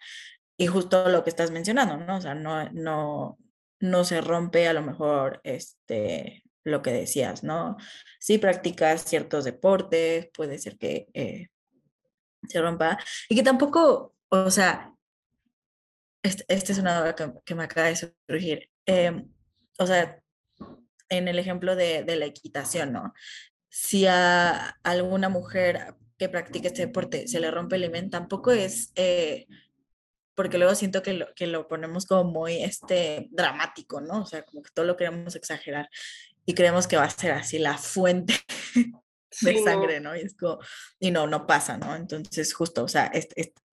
[0.56, 2.16] y justo lo que estás mencionando, ¿no?
[2.16, 3.38] O sea, no, no,
[3.82, 7.76] no se rompe a lo mejor este, lo que decías, ¿no?
[8.22, 11.48] Si practicas ciertos deportes, puede ser que eh,
[12.48, 12.98] se rompa.
[13.30, 14.94] Y que tampoco, o sea,
[16.24, 17.16] esta este es una duda
[17.46, 17.96] que, me acaba de
[18.28, 18.70] surgir.
[18.86, 19.32] Em,
[19.78, 20.22] o sea,
[21.10, 23.14] en el ejemplo de, de la equitación, ¿no?
[23.70, 28.92] Si a alguna mujer que practique este deporte se le rompe el imen, tampoco es,
[28.96, 29.48] eh,
[30.36, 34.22] porque luego siento que lo, que lo ponemos como muy este, dramático, ¿no?
[34.22, 35.90] O sea, como que todo lo queremos exagerar
[36.46, 38.34] y creemos que va a ser así la fuente
[39.54, 40.16] de sangre, ¿no?
[40.16, 40.60] Y, es como,
[41.00, 41.96] y no, no pasa, ¿no?
[41.96, 43.12] Entonces, justo, o sea,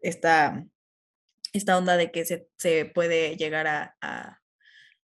[0.03, 0.65] esta,
[1.53, 4.41] esta onda de que se, se puede llegar a, a,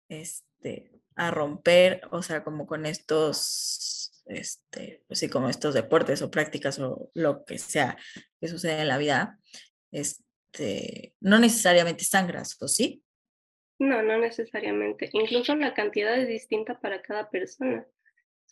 [0.08, 6.30] este, a romper, o sea, como con estos, este, pues sí, como estos deportes o
[6.30, 7.96] prácticas o lo que sea
[8.40, 9.38] que sucede en la vida,
[9.90, 13.02] este, no necesariamente sangras, ¿o sí?
[13.78, 15.10] No, no necesariamente.
[15.12, 17.86] Incluso la cantidad es distinta para cada persona.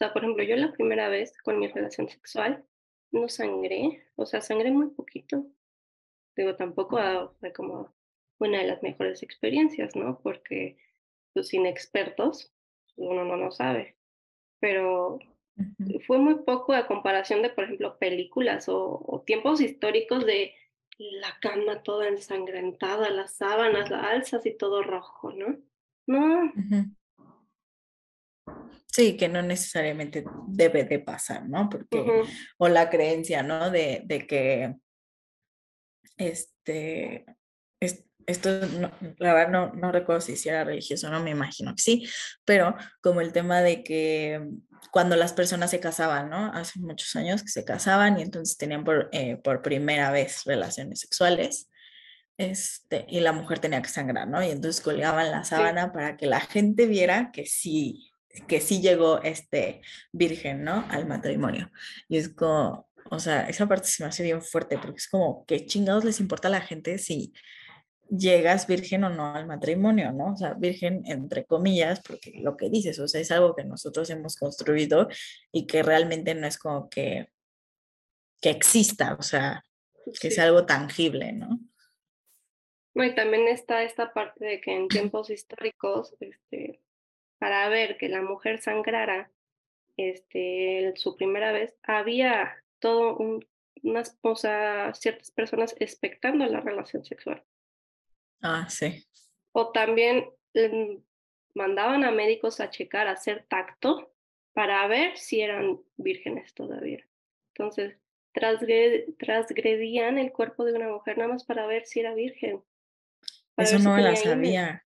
[0.01, 2.65] O sea, por ejemplo, yo la primera vez con mi relación sexual
[3.13, 5.45] no sangré, o sea, sangré muy poquito.
[6.35, 7.95] Digo, tampoco fue como
[8.39, 10.19] una de las mejores experiencias, ¿no?
[10.23, 10.79] Porque
[11.35, 12.51] los inexpertos,
[12.97, 13.99] uno no lo sabe.
[14.59, 15.19] Pero
[16.07, 20.55] fue muy poco a comparación de, por ejemplo, películas o, tiempos históricos de
[20.99, 25.59] la cama toda ensangrentada, las sábanas, las alzas y todo rojo, ¿no?
[26.07, 26.53] No.
[28.87, 31.69] Sí, que no necesariamente debe de pasar, ¿no?
[31.69, 32.25] Porque,
[32.59, 33.71] o la creencia, ¿no?
[33.71, 34.75] De, de que,
[36.17, 37.25] este,
[38.27, 38.51] esto,
[39.19, 42.09] la verdad no, no recuerdo si era religioso, no me imagino que sí,
[42.45, 44.41] pero como el tema de que
[44.91, 46.53] cuando las personas se casaban, ¿no?
[46.53, 51.01] Hace muchos años que se casaban y entonces tenían por, eh, por primera vez relaciones
[51.01, 51.69] sexuales.
[52.39, 54.43] Este, y la mujer tenía que sangrar, ¿no?
[54.43, 58.10] Y entonces colgaban la sábana para que la gente viera que sí,
[58.47, 60.85] que sí llegó este virgen, ¿no?
[60.89, 61.71] Al matrimonio.
[62.09, 65.45] Y es como, o sea, esa parte se me hace bien fuerte porque es como,
[65.47, 67.33] ¿qué chingados les importa a la gente si
[68.09, 70.33] llegas virgen o no al matrimonio, ¿no?
[70.33, 74.11] O sea, virgen entre comillas, porque lo que dices, o sea, es algo que nosotros
[74.11, 75.09] hemos construido
[75.53, 77.29] y que realmente no es como que,
[78.41, 79.65] que exista, o sea,
[80.21, 81.61] que sea algo tangible, ¿no?
[82.95, 86.81] No, y también está esta parte de que en tiempos históricos, este,
[87.41, 89.31] para ver que la mujer sangrara,
[89.97, 93.47] este, su primera vez, había todo un,
[93.83, 97.43] unas, o sea, ciertas personas expectando la relación sexual.
[98.43, 99.07] Ah, sí.
[99.53, 101.03] O también em,
[101.55, 104.13] mandaban a médicos a checar, a hacer tacto
[104.53, 107.03] para ver si eran vírgenes todavía.
[107.55, 107.97] Entonces,
[109.19, 112.63] transgredían el cuerpo de una mujer nada más para ver si era virgen.
[113.57, 114.85] Eso no la sabía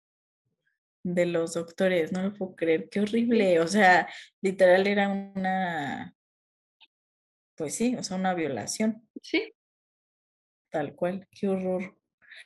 [1.03, 3.59] de los doctores, no lo puedo creer, qué horrible.
[3.59, 4.07] O sea,
[4.41, 6.15] literal era una,
[7.55, 9.07] pues sí, o sea, una violación.
[9.21, 9.53] Sí.
[10.71, 11.97] Tal cual, qué horror.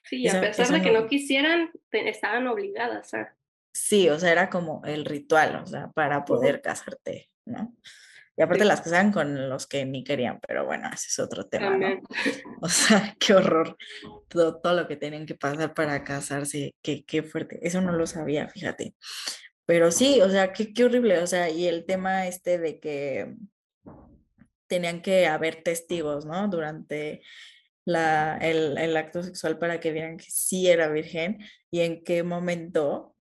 [0.04, 3.36] Sí, a pesar de que no, quisieran, estaban obligadas a.
[3.74, 7.76] Sí, o sea, era como el ritual, o sea, para poder casarte, ¿no?
[8.38, 11.78] Y aparte las casaban con los que ni querían, pero bueno, ese es otro tema,
[11.78, 12.02] ¿no?
[12.62, 13.78] O sea, qué horror,
[14.28, 18.06] todo, todo, lo que tenían que pasar para casarse, qué, qué fuerte, eso no lo
[18.08, 18.94] sabía, fíjate.
[19.66, 23.36] Pero sí, o sea, qué, qué horrible, o sea, y el tema este de que
[24.68, 26.48] tenían que haber testigos, ¿no?
[26.50, 27.22] Durante
[27.86, 31.40] la, el, el, acto sexual para que vieran que sí era virgen
[31.72, 33.16] y en qué momento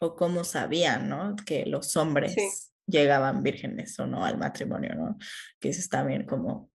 [0.00, 1.36] o cómo sabían, ¿no?
[1.46, 5.18] Que los hombres llegaban vírgenes o no al matrimonio, ¿no?
[5.58, 6.70] Que eso es también como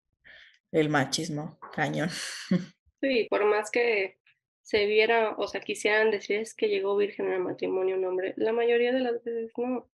[0.73, 2.11] el machismo cañón.
[3.01, 4.19] Sí, por más que
[4.63, 8.51] se viera, o sea, quisieran decir es que llegó virgen al matrimonio un hombre, la
[8.55, 9.91] mayoría de las veces no.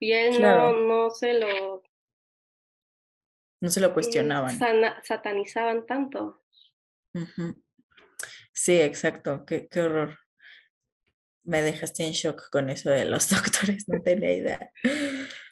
[0.00, 1.84] Y él no, no se lo
[3.64, 4.58] no se lo cuestionaban.
[5.04, 6.42] satanizaban tanto.
[8.52, 9.46] Sí, exacto.
[9.46, 10.18] Qué, qué, horror.
[11.44, 14.70] Me dejaste en shock con eso de los doctores, no tenía idea.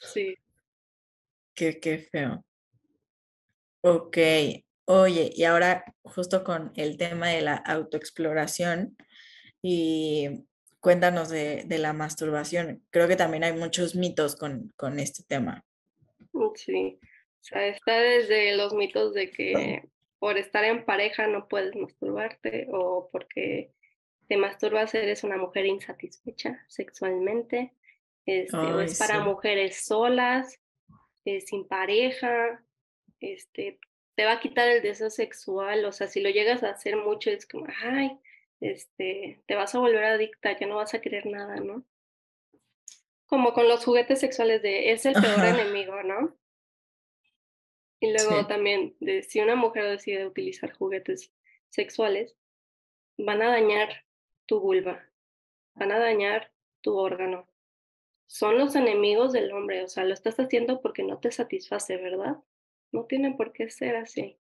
[0.00, 0.36] Sí.
[1.54, 2.44] Qué, qué feo.
[3.82, 4.18] Ok.
[4.86, 8.96] Oye, y ahora justo con el tema de la autoexploración
[9.62, 10.44] y
[10.80, 12.84] cuéntanos de, de, la masturbación.
[12.90, 15.64] Creo que también hay muchos mitos con, con este tema.
[16.54, 19.82] Sí, o sea, está desde los mitos de que
[20.18, 23.72] por estar en pareja no puedes masturbarte o porque
[24.32, 27.74] te masturbas eres una mujer insatisfecha sexualmente,
[28.24, 30.58] este, o es para mujeres solas,
[31.26, 32.64] eh, sin pareja,
[33.20, 33.78] este,
[34.14, 37.28] te va a quitar el deseo sexual, o sea, si lo llegas a hacer mucho
[37.28, 38.18] es como, ay,
[38.60, 41.84] este, te vas a volver adicta, ya no vas a querer nada, ¿no?
[43.26, 46.38] Como con los juguetes sexuales de, es el peor enemigo, ¿no?
[48.00, 51.34] Y luego también, de, si una mujer decide utilizar juguetes
[51.68, 52.34] sexuales,
[53.18, 54.06] van a dañar
[54.46, 55.08] tu vulva,
[55.74, 57.48] van a dañar tu órgano.
[58.26, 62.38] son los enemigos del hombre, o sea, lo estás haciendo porque no te satisface, ¿verdad?
[62.90, 64.38] No tiene por qué ser así.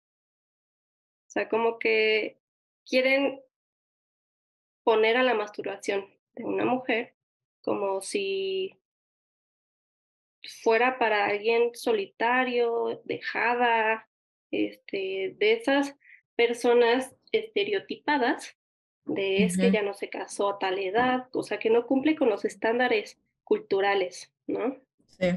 [1.27, 2.39] O sea, como que
[2.85, 3.41] quieren
[4.83, 7.15] poner a la masturbación de una mujer
[7.61, 8.79] como si
[10.63, 14.07] fuera para alguien solitario, dejada,
[14.51, 15.95] este, de esas
[16.35, 18.55] personas estereotipadas,
[19.05, 22.15] de es que ya no se casó a tal edad, o sea, que no cumple
[22.15, 24.77] con los estándares culturales, ¿no?
[25.05, 25.27] Sí.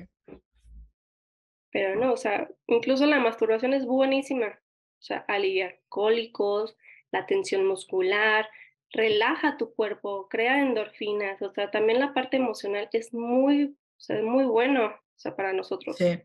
[1.71, 6.77] Pero no, o sea, incluso la masturbación es buenísima, o sea, alivia cólicos,
[7.11, 8.49] la tensión muscular,
[8.91, 14.23] relaja tu cuerpo, crea endorfinas, o sea, también la parte emocional es muy, o sea,
[14.23, 15.97] muy bueno, o sea, para nosotros.
[15.97, 16.19] Sí.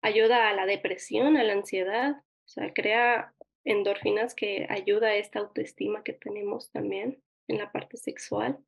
[0.00, 3.33] Ayuda a la depresión, a la ansiedad, o sea, crea
[3.64, 8.58] endorfinas que ayuda a esta autoestima que tenemos también en la parte sexual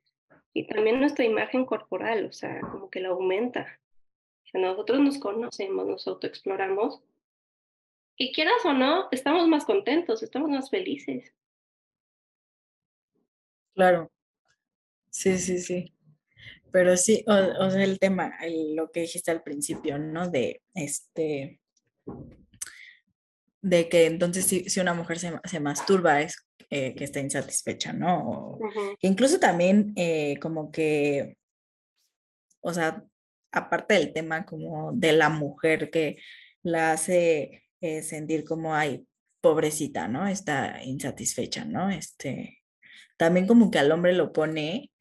[0.52, 3.78] y también nuestra imagen corporal, o sea, como que la aumenta.
[4.44, 7.02] O sea, nosotros nos conocemos, nos autoexploramos
[8.16, 11.34] y quieras o no, estamos más contentos, estamos más felices.
[13.74, 14.10] Claro.
[15.10, 15.92] Sí, sí, sí.
[16.72, 18.34] Pero sí, o, sea, el tema,
[18.74, 20.28] lo que dijiste al principio, ¿no?
[20.28, 21.60] De este,
[23.66, 27.92] de que entonces si, si una mujer se, se masturba es eh, que está insatisfecha,
[27.92, 28.58] ¿no?
[29.00, 31.36] Incluso también eh, como que,
[32.60, 33.02] o sea,
[33.50, 36.18] aparte del tema como de la mujer que
[36.62, 39.04] la hace eh, sentir como, ay,
[39.40, 40.28] pobrecita, ¿no?
[40.28, 41.90] Está insatisfecha, ¿no?
[41.90, 42.62] Este,
[43.16, 44.92] también como que al hombre lo pone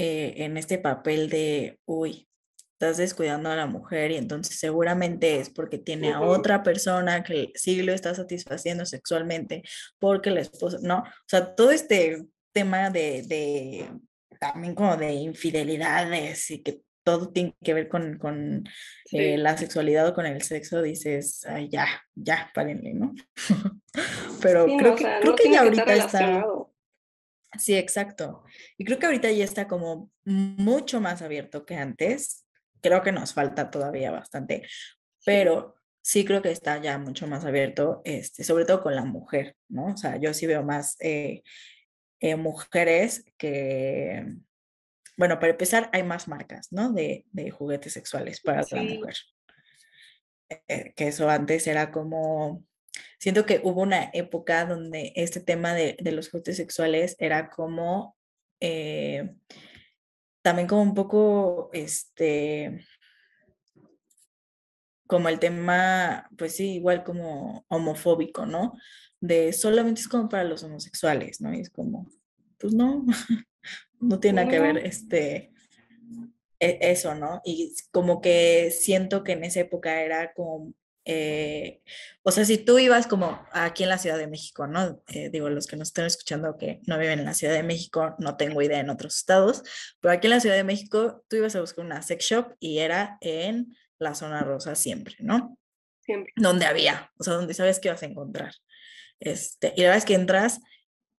[0.00, 2.27] en este papel de, uy,
[2.78, 7.50] estás descuidando a la mujer y entonces seguramente es porque tiene a otra persona que
[7.56, 9.64] sí lo está satisfaciendo sexualmente,
[9.98, 13.90] porque la esposa, no, o sea, todo este tema de, de
[14.38, 18.64] también como de infidelidades y que todo tiene que ver con, con
[19.10, 23.12] eh, la sexualidad o con el sexo, dices, Ay, ya, ya, párenle, ¿no?
[24.40, 26.46] Pero creo, que, creo que ya ahorita está...
[27.58, 28.44] Sí, exacto.
[28.76, 32.44] Y creo que ahorita ya está como mucho más abierto que antes.
[32.80, 34.66] Creo que nos falta todavía bastante,
[35.24, 39.56] pero sí creo que está ya mucho más abierto, este, sobre todo con la mujer,
[39.68, 39.86] ¿no?
[39.86, 41.42] O sea, yo sí veo más eh,
[42.20, 44.26] eh, mujeres que,
[45.16, 46.92] bueno, para empezar, hay más marcas, ¿no?
[46.92, 49.16] De, juguetes sexuales para la mujer.
[50.68, 52.64] Eh, que eso antes era como
[53.18, 58.16] siento que hubo una época donde este tema de, los juguetes sexuales era como
[58.60, 59.34] eh,
[60.48, 62.82] también como un poco este
[65.06, 68.72] como el tema, pues sí, igual como homofóbico, ¿no?
[69.20, 71.52] De solamente es como para los homosexuales, ¿no?
[71.52, 72.10] Y es como,
[72.58, 73.04] pues no,
[74.00, 75.52] no tiene nada que ver este,
[76.58, 77.42] e, eso, ¿no?
[77.44, 80.72] Y como que siento que en esa época era como
[81.10, 81.80] eh,
[82.22, 85.02] o sea, si tú ibas como aquí en la Ciudad de México, ¿no?
[85.08, 88.14] Eh, digo, los que nos están escuchando que no viven en la Ciudad de México,
[88.18, 89.62] no tengo idea en otros estados,
[90.00, 92.80] pero aquí en la Ciudad de México tú ibas a buscar una sex shop y
[92.80, 95.56] era en la zona rosa siempre, ¿no?
[96.02, 96.30] Siempre.
[96.36, 98.52] Donde había, o sea, donde sabes que ibas a encontrar.
[99.18, 100.60] Este, y la verdad es que entras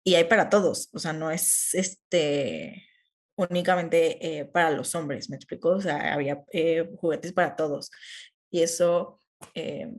[0.05, 2.84] y hay para todos, o sea, no es este
[3.36, 5.70] únicamente eh, para los hombres, ¿me explico?
[5.70, 6.45] O sea, había
[6.97, 7.91] juguetes para todos.
[8.51, 9.18] Y eso
[9.55, 9.93] eh,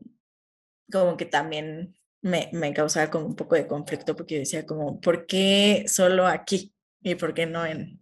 [0.92, 5.26] como que también me, me, causaba como un poco de conflicto porque decía como, ¿por
[5.26, 6.74] qué solo aquí?
[7.02, 8.00] ¿Y por qué no en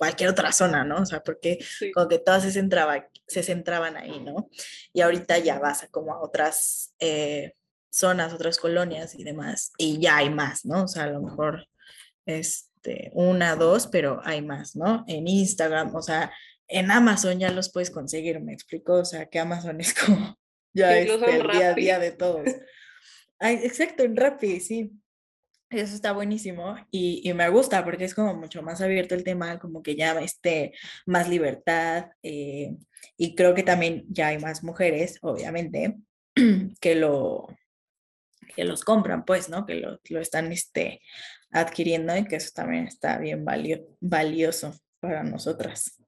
[0.00, 1.02] cualquier otra zona, no?
[1.02, 1.58] O sea, porque
[1.92, 4.48] como que todas se, centraba, se centraban ahí, ¿no?
[4.94, 7.52] Y ahorita ya vas a como a otras eh,
[7.90, 10.84] zonas, otras colonias y demás, y ya hay más, ¿no?
[10.84, 11.66] O sea, a lo mejor
[12.24, 15.04] este, una, dos, pero hay más, ¿no?
[15.06, 16.32] En Instagram, o sea,
[16.66, 20.39] en Amazon ya los puedes conseguir, me explico, o sea, que Amazon es como
[20.72, 22.44] ya es este, el día a día de todos.
[23.40, 24.92] exacto, en Rappi, sí.
[25.70, 29.60] Eso está buenísimo y, y, me gusta porque es como mucho más abierto el tema,
[29.60, 30.72] como que ya este,
[31.06, 32.74] más libertad eh,
[33.16, 35.96] y creo que también ya hay más mujeres, obviamente,
[36.80, 37.46] que lo
[38.54, 39.64] que los compran, pues, ¿no?
[39.64, 41.00] Que lo, lo están este,
[41.50, 43.44] adquiriendo y que eso también está bien
[44.00, 46.02] valioso para nosotras.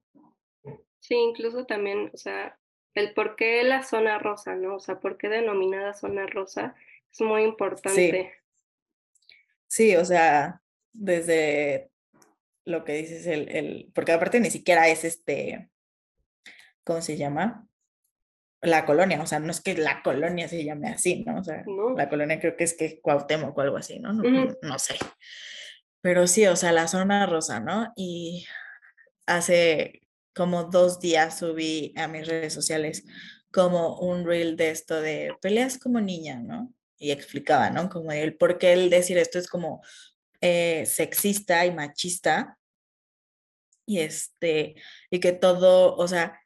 [1.00, 2.58] Sí, incluso también, o sea,
[2.94, 4.76] el por qué la zona rosa, ¿no?
[4.76, 6.74] O sea, por qué denominada zona rosa
[7.10, 8.34] es muy importante.
[9.66, 10.62] Sí, o sea,
[10.92, 11.90] desde
[12.64, 15.70] lo que dices, el, el, porque aparte ni siquiera es este,
[16.84, 17.66] ¿cómo se llama?
[18.60, 21.40] La colonia, o sea, no es que la colonia se llame así, ¿no?
[21.40, 21.64] O sea,
[21.96, 24.12] la colonia creo que es que Cuauhtémoc o algo así, ¿no?
[24.12, 24.94] No, no sé.
[26.00, 27.92] Pero sí, o sea, la zona rosa, ¿no?
[27.96, 28.46] Y
[29.26, 30.01] hace
[30.34, 33.04] como dos días subí a mis redes sociales
[33.52, 36.72] como un reel de esto de peleas como niña, ¿no?
[36.98, 37.88] Y explicaba, ¿no?
[37.88, 39.82] Como el por qué el decir esto es como
[40.40, 42.58] eh, sexista y machista.
[43.84, 44.76] Y este,
[45.10, 46.40] y que todo, o sea,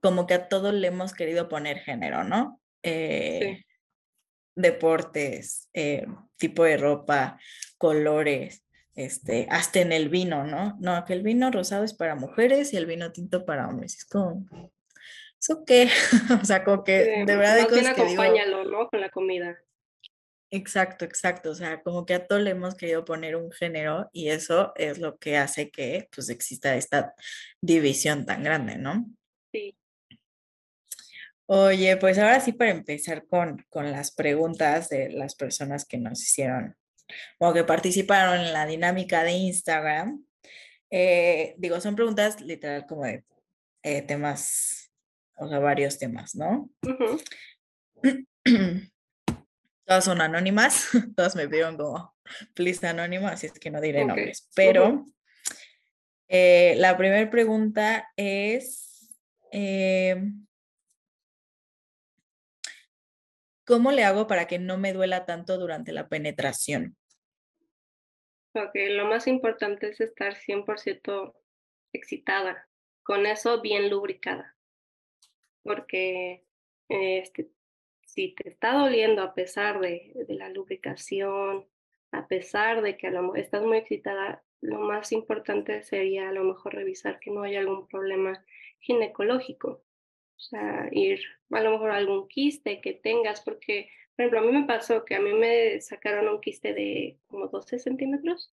[0.00, 2.60] como que a todo le hemos querido poner género, ¿no?
[2.82, 3.64] Eh,
[4.54, 6.06] deportes, eh,
[6.36, 7.38] tipo de ropa,
[7.78, 8.64] colores,
[9.04, 10.76] este, hasta en el vino, ¿no?
[10.80, 13.96] No, que el vino rosado es para mujeres y el vino tinto para hombres.
[13.96, 14.46] Es como,
[15.40, 15.88] ¿eso qué?
[16.42, 18.88] o sea, como que de verdad que acompáñalo, ¿no?
[18.88, 19.58] Con la comida.
[20.50, 21.50] Exacto, exacto.
[21.50, 24.98] O sea, como que a todo le hemos querido poner un género y eso es
[24.98, 27.14] lo que hace que pues exista esta
[27.60, 29.06] división tan grande, ¿no?
[29.52, 29.76] Sí.
[31.46, 36.76] Oye, pues ahora sí para empezar con, las preguntas de las personas que nos hicieron
[37.38, 40.24] o que participaron en la dinámica de Instagram.
[40.90, 43.24] Eh, digo, son preguntas literal como de
[43.82, 44.92] eh, temas,
[45.36, 46.70] o sea, varios temas, ¿no?
[49.86, 52.14] Todas son anónimas, todas me pidieron como
[52.54, 55.04] please anónimo, así es que no diré nombres, pero
[56.28, 58.86] eh, la primera pregunta es...
[63.70, 66.96] ¿Cómo le hago para que no me duela tanto durante la penetración?
[68.52, 71.34] Ok, lo más importante es estar 100%
[71.92, 72.68] excitada,
[73.04, 74.56] con eso bien lubricada,
[75.62, 76.44] porque
[76.88, 77.50] este,
[78.02, 81.64] si te está doliendo a pesar de, la lubricación,
[82.10, 86.42] a pesar de que a lo, estás muy excitada, lo más importante sería a lo
[86.42, 88.44] mejor revisar que no haya algún problema
[88.80, 89.84] ginecológico.
[90.40, 91.20] O sea, ir
[91.50, 95.14] a lo mejor algún quiste que tengas, porque, por ejemplo, a mí me pasó que
[95.14, 98.50] a mí me sacaron un quiste de como 12 centímetros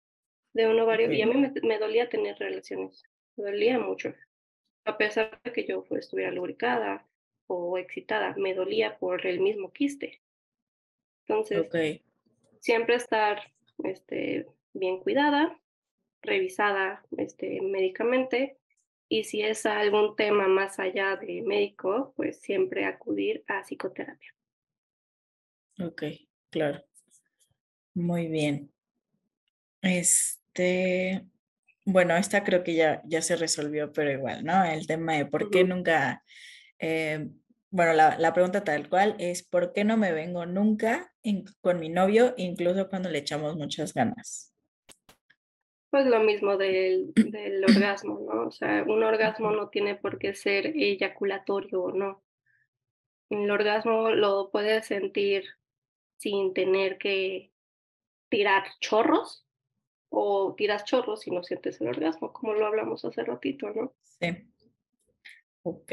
[0.55, 3.05] de un ovario y a mí me, dolía tener relaciones,
[3.37, 4.15] me dolía mucho.
[4.87, 7.07] A pesar de que yo estuviera lubricada
[7.49, 10.23] o excitada, me dolía por el mismo quiste.
[11.27, 11.69] Entonces,
[12.61, 15.61] siempre estar este, bien cuidada,
[16.23, 18.57] revisada este, médicamente
[19.15, 24.35] y si es algún tema más allá de médico, pues siempre acudir a psicoterapia.
[25.81, 26.03] Ok,
[26.51, 26.85] claro.
[27.95, 28.73] Muy bien.
[29.83, 31.25] Este,
[31.85, 34.65] bueno, esta creo que ya, ya se resolvió, pero igual, ¿no?
[34.65, 36.25] El tema de por qué nunca,
[36.81, 37.29] eh,
[37.71, 41.13] bueno, la, la, pregunta tal cual es, ¿por qué no me vengo nunca
[41.61, 44.54] con mi novio, incluso cuando le echamos muchas ganas?
[45.95, 47.15] Pues lo mismo del,
[47.69, 48.49] orgasmo, ¿no?
[48.49, 52.25] O sea, un orgasmo no tiene por qué ser eyaculatorio o no.
[53.31, 55.45] El orgasmo lo puedes sentir
[56.17, 57.53] sin tener que
[58.29, 59.47] tirar chorros
[60.09, 63.95] o tiras chorros y no sientes el orgasmo, como lo hablamos hace ratito, ¿no?
[64.03, 64.51] Sí.
[65.63, 65.93] Ok.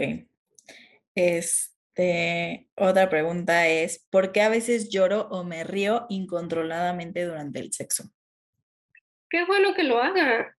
[1.14, 7.72] Este, otra pregunta es, ¿por qué a veces lloro o me río incontroladamente durante el
[7.72, 8.12] sexo?
[9.32, 10.56] Qué bueno que lo haga.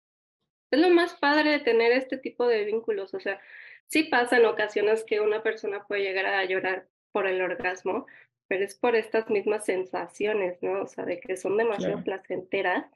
[0.73, 3.13] Es lo más padre de tener este tipo de vínculos.
[3.15, 3.41] O sea,
[3.87, 8.07] sí pasa en ocasiones que una persona puede llegar a llorar por el orgasmo,
[8.49, 10.83] pero es por estas mismas sensaciones, ¿no?
[10.83, 12.87] O sea, de que son demasiado placenteras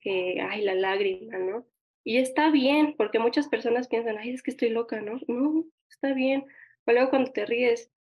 [0.00, 1.66] que, ay, la lágrima, ¿no?
[2.04, 5.18] Y está bien, porque muchas personas piensan, ay, es que estoy loca, ¿no?
[5.28, 6.44] No, está bien.
[6.84, 7.91] O luego cuando te ríes,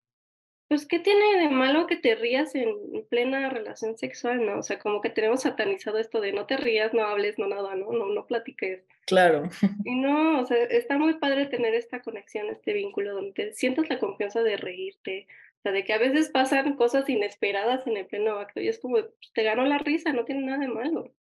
[0.72, 2.74] pues, ¿qué tiene de malo que te rías en
[3.10, 4.60] plena relación sexual, no?
[4.60, 7.76] O sea, como que tenemos satanizado esto de no te rías, no hables, no nada,
[7.76, 7.92] ¿no?
[7.92, 8.82] No, no platiques.
[9.06, 9.50] Claro.
[9.86, 13.90] Y no, o sea, está muy padre tener esta conexión, este vínculo donde te sientas
[13.90, 18.06] la confianza de reírte, o sea, de que a veces pasan cosas inesperadas en el
[18.06, 21.14] pleno acto y es como, pues, te ganó la risa, no tiene nada de malo.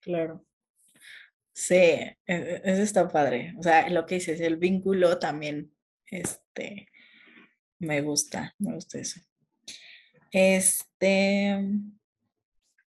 [0.00, 0.44] Claro.
[1.52, 3.54] Sí, e, e, eso está padre.
[3.60, 5.72] O sea, lo que dices, el vínculo también,
[6.10, 6.89] este,
[7.80, 9.20] me gusta, me gusta eso.
[10.30, 11.58] Este,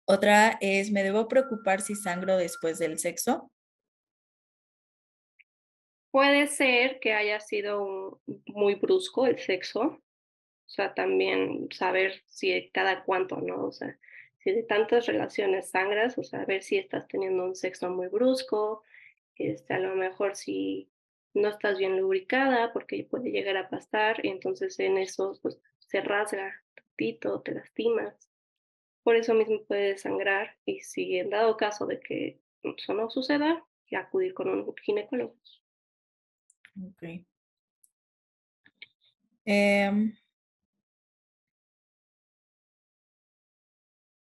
[0.05, 3.51] otra es, ¿me debo preocupar si sangro después del sexo?
[6.11, 13.03] Puede ser que haya sido muy brusco el sexo, o sea, también saber si cada
[13.03, 13.65] cuánto, ¿no?
[13.65, 13.97] O sea,
[14.39, 18.83] si de tantas relaciones sangras, o sea, ver si estás teniendo un sexo muy brusco,
[19.35, 20.90] este, a lo mejor si
[21.33, 26.01] no estás bien lubricada porque puede llegar a pasar y entonces en eso pues, se
[26.01, 28.29] rasga tantito, te lastimas.
[29.03, 33.65] Por eso mismo puede sangrar y si en dado caso de que eso no suceda,
[33.97, 35.35] acudir con un ginecólogo.
[36.81, 37.03] Ok.
[39.43, 40.15] Em.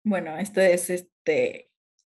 [0.02, 1.70] bueno, esto es este,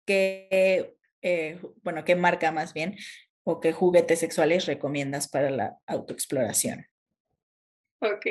[0.06, 2.96] que, eh, bueno, ¿qué marca más bien
[3.44, 6.86] o qué juguetes sexuales recomiendas para la autoexploración?
[8.00, 8.26] Ok.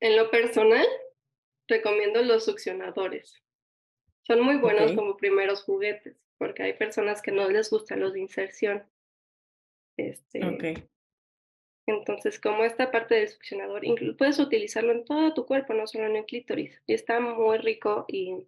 [0.00, 0.86] En lo personal,
[1.68, 3.42] recomiendo los succionadores.
[4.26, 8.20] Son muy buenos como primeros juguetes, porque hay personas que no les gustan los de
[8.20, 8.84] inserción.
[9.96, 10.88] Este, ok.
[11.86, 13.82] Entonces, como esta parte del succionador,
[14.16, 16.80] puedes utilizarlo en todo tu cuerpo, no solo en el clítoris.
[16.86, 18.46] Y está muy rico y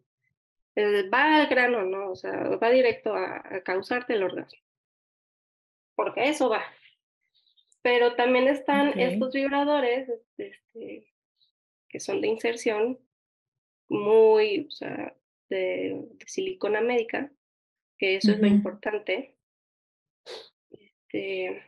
[0.75, 2.11] eh, va al grano, ¿no?
[2.11, 4.61] O sea, va directo a, causarte el orgasmo.
[5.97, 6.63] Porque eso va.
[7.83, 11.13] Pero también están estos vibradores este,
[11.89, 12.99] que son de inserción,
[13.89, 15.17] muy, o sea,
[15.49, 17.33] de, silicona médica,
[17.99, 19.37] que eso es lo importante.
[20.71, 21.63] Este,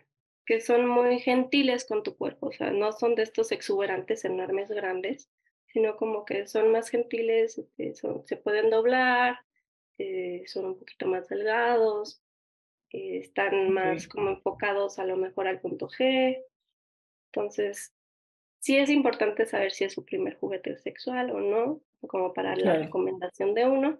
[0.45, 4.71] que son muy gentiles con tu cuerpo, o sea, no son de estos exuberantes enormes
[4.71, 5.31] grandes,
[5.67, 9.41] sino como que son más gentiles, este, se pueden doblar,
[9.99, 12.23] eh, son un poquito más delgados,
[12.93, 16.43] eh, están más como enfocados a lo mejor al punto G.
[17.33, 17.95] Entonces,
[18.61, 22.79] sí es importante saber si es su primer juguete sexual o no, como para la
[22.79, 23.99] recomendación de uno,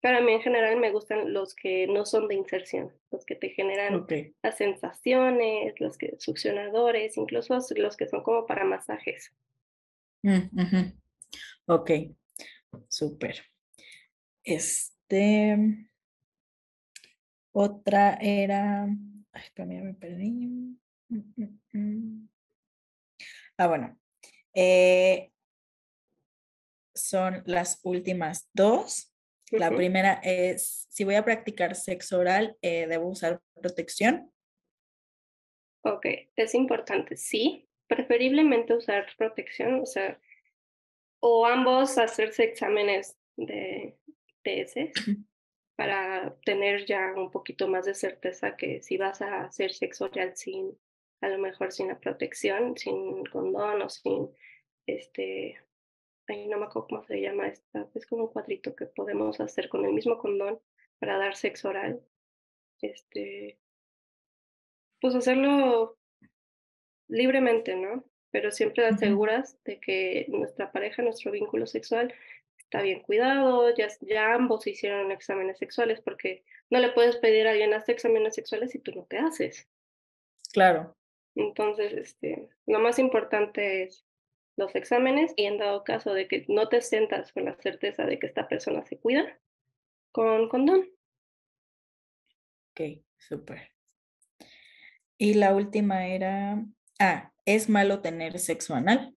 [0.00, 3.50] para mí en general me gustan los que no son de inserción, los que te
[3.50, 4.06] generan
[4.42, 9.34] las sensaciones, los que succionadores, incluso los que son como para masajes.
[10.22, 10.92] Mm,
[11.66, 11.90] ok,
[12.88, 13.42] súper.
[14.44, 15.87] Este,
[17.60, 20.78] otra era, ay, también me perdí.
[21.08, 21.42] Mm,
[21.72, 22.28] mm,
[23.56, 23.98] ah, bueno,
[24.54, 25.32] eh,
[26.94, 29.12] son las últimas dos.
[29.50, 34.30] La primera es, si voy a practicar sexo oral, eh, ¿debo usar protección?
[35.82, 36.06] Ok,
[36.36, 37.68] es importante, sí.
[37.88, 40.20] Preferiblemente usar protección, o sea,
[41.20, 43.98] o ambos hacerse exámenes de
[44.44, 44.92] TS
[45.78, 50.36] para tener ya un poquito más de certeza que si vas a hacer sexo oral
[50.36, 50.76] sin,
[51.20, 54.28] a lo mejor sin la protección, sin condón o sin
[54.86, 55.56] este
[56.48, 59.84] no me acuerdo cómo se llama esta, es como un cuadrito que podemos hacer con
[59.84, 60.60] el mismo condón
[60.98, 62.02] para dar sexo oral.
[62.82, 63.58] Este,
[65.00, 65.96] pues hacerlo
[67.06, 68.04] libremente, ¿no?
[68.32, 72.12] Pero siempre aseguras de que nuestra pareja, nuestro vínculo sexual
[72.68, 77.52] está bien cuidado, ya, ya ambos hicieron exámenes sexuales, porque no le puedes pedir a
[77.52, 79.66] alguien hacer exámenes sexuales si tú no te haces.
[80.52, 80.94] Claro.
[81.34, 84.04] Entonces, este, lo más importante es
[84.56, 88.18] los exámenes y en dado caso de que no te sientas con la certeza de
[88.18, 89.38] que esta persona se cuida,
[90.12, 90.90] con condón.
[92.72, 93.72] Ok, súper.
[95.16, 96.62] Y la última era,
[97.00, 99.16] ah, ¿es malo tener sexo anal?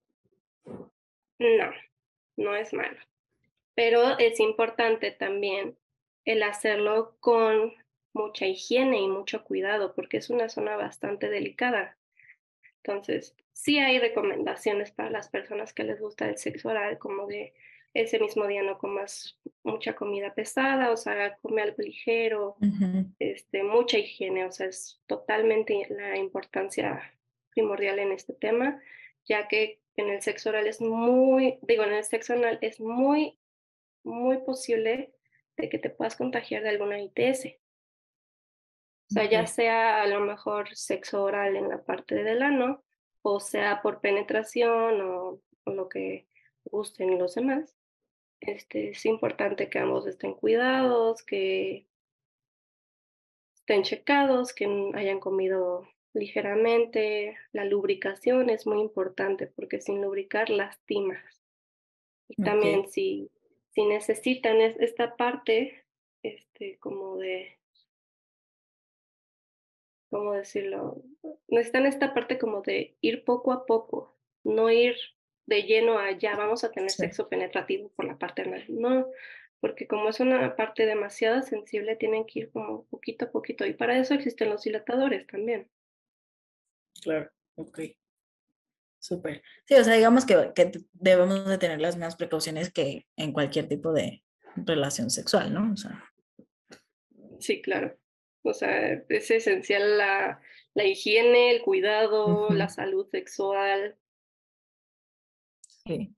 [0.63, 1.71] No,
[2.37, 2.97] no es malo.
[3.76, 5.78] Pero es importante también
[6.26, 7.74] el hacerlo con
[8.13, 11.97] mucha higiene y mucho cuidado porque es una zona bastante delicada.
[12.84, 17.53] Entonces, sí hay recomendaciones para las personas que les gusta el sexo oral, como de
[17.93, 22.55] ese mismo día no comas mucha comida pesada, o sea, come algo ligero,
[23.19, 27.13] este, mucha higiene, o sea, es totalmente la importancia
[27.49, 28.82] primordial en este tema,
[29.26, 33.38] ya que en el sexo oral es muy, digo, en el sexo anal es muy,
[34.03, 35.13] muy posible
[35.57, 37.57] de que te puedas contagiar de alguna ITS.
[39.09, 42.83] O sea, ya sea a lo mejor sexo oral en la parte del ano,
[43.21, 46.27] o sea por penetración o, lo que
[46.63, 47.75] gusten los demás.
[48.39, 51.87] Este, es importante que ambos estén cuidados, que
[53.53, 57.37] estén checados, que hayan comido ligeramente.
[57.51, 61.41] La lubricación es muy importante porque sin lubricar lastimas.
[62.27, 63.29] Y también si,
[63.72, 65.86] si necesitan esta parte,
[66.24, 67.57] este, como de
[70.11, 71.01] ¿cómo decirlo?
[71.47, 74.95] Necesitan esta parte como de ir poco a poco, no ir
[75.45, 78.63] de lleno a ya vamos a tener sexo penetrativo por la parte anal.
[78.67, 79.07] No,
[79.59, 83.65] porque como es una parte demasiado sensible, tienen que ir como poquito a poquito.
[83.65, 85.69] Y para eso existen los dilatadores también.
[87.01, 87.80] Claro, ok.
[89.01, 89.41] Súper.
[89.65, 93.67] Sí, o sea, digamos que, que, debemos de tener las mismas precauciones que en cualquier
[93.67, 94.23] tipo de
[94.55, 95.73] relación sexual, ¿no?
[95.73, 96.03] O sea.
[97.39, 97.97] Sí, claro.
[98.43, 100.39] O sea, es esencial la,
[100.75, 103.97] la higiene, el cuidado, la salud sexual.
[105.61, 106.15] Sí,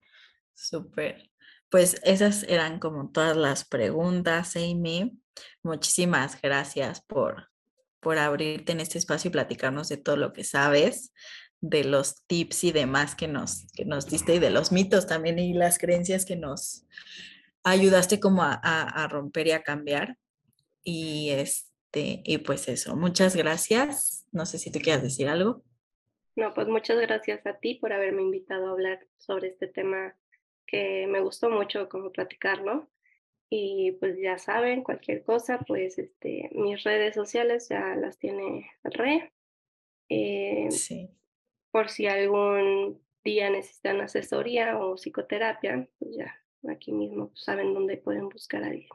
[0.54, 1.32] súper.
[1.70, 5.18] Pues esas eran como todas las preguntas, Amy.
[5.64, 7.50] Muchísimas gracias por,
[8.02, 11.14] por abrirte en este espacio y platicarnos de todo lo que sabes,
[11.64, 15.40] de los tips y demás que nos, que nos diste y de los mitos también
[15.40, 16.86] y las creencias que nos
[17.64, 20.18] ayudaste como a, a romper y a cambiar.
[20.84, 24.26] Y, es, Este, y pues eso, muchas gracias.
[24.32, 25.64] No sé si tú quieras decir algo.
[26.36, 30.16] No, pues muchas gracias a ti por haberme invitado a hablar sobre este tema
[30.66, 32.90] que me gustó mucho como platicarlo.
[33.50, 39.32] Y pues ya saben, cualquier cosa, pues este, mis redes sociales ya las tiene Re.
[40.10, 41.12] Eh, sí.
[41.74, 46.40] Por si algún día necesitan asesoría o psicoterapia, pues ya
[46.72, 48.90] aquí mismo saben dónde pueden buscar a alguien.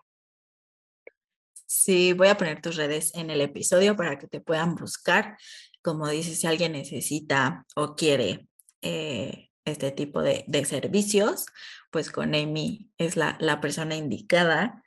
[1.66, 5.36] Sí, voy a poner tus redes en el episodio para que te puedan buscar.
[5.82, 8.46] Como dices, si alguien necesita o quiere
[8.80, 11.46] eh, este tipo de, servicios,
[11.90, 14.84] pues con Amy es la, la persona indicada.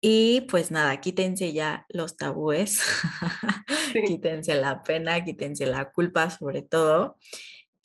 [0.00, 2.80] Y pues nada, quítense ya los tabúes,
[4.06, 7.16] quítense la pena, quítense la culpa sobre todo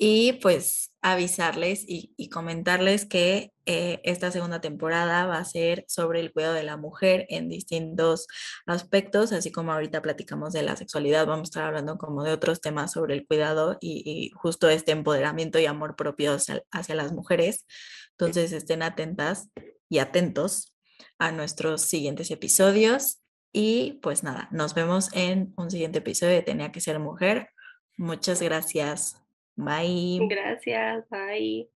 [0.04, 6.34] y pues avisarles y, comentarles que eh, esta segunda temporada va a ser sobre el
[6.34, 8.26] cuidado de la mujer en distintos
[8.66, 12.62] aspectos, así como ahorita platicamos de la sexualidad, vamos a estar hablando como de otros
[12.62, 17.68] temas sobre el cuidado y, justo este empoderamiento y amor propio hacia, las mujeres.
[18.18, 19.50] Entonces estén atentas
[19.88, 20.74] y atentos
[21.18, 23.22] a nuestros siguientes episodios
[23.54, 27.50] y pues nada, nos vemos en un siguiente episodio de Tenía que ser mujer.
[27.98, 29.22] Muchas gracias.
[29.56, 30.20] Bye.
[30.30, 31.70] Gracias, bye.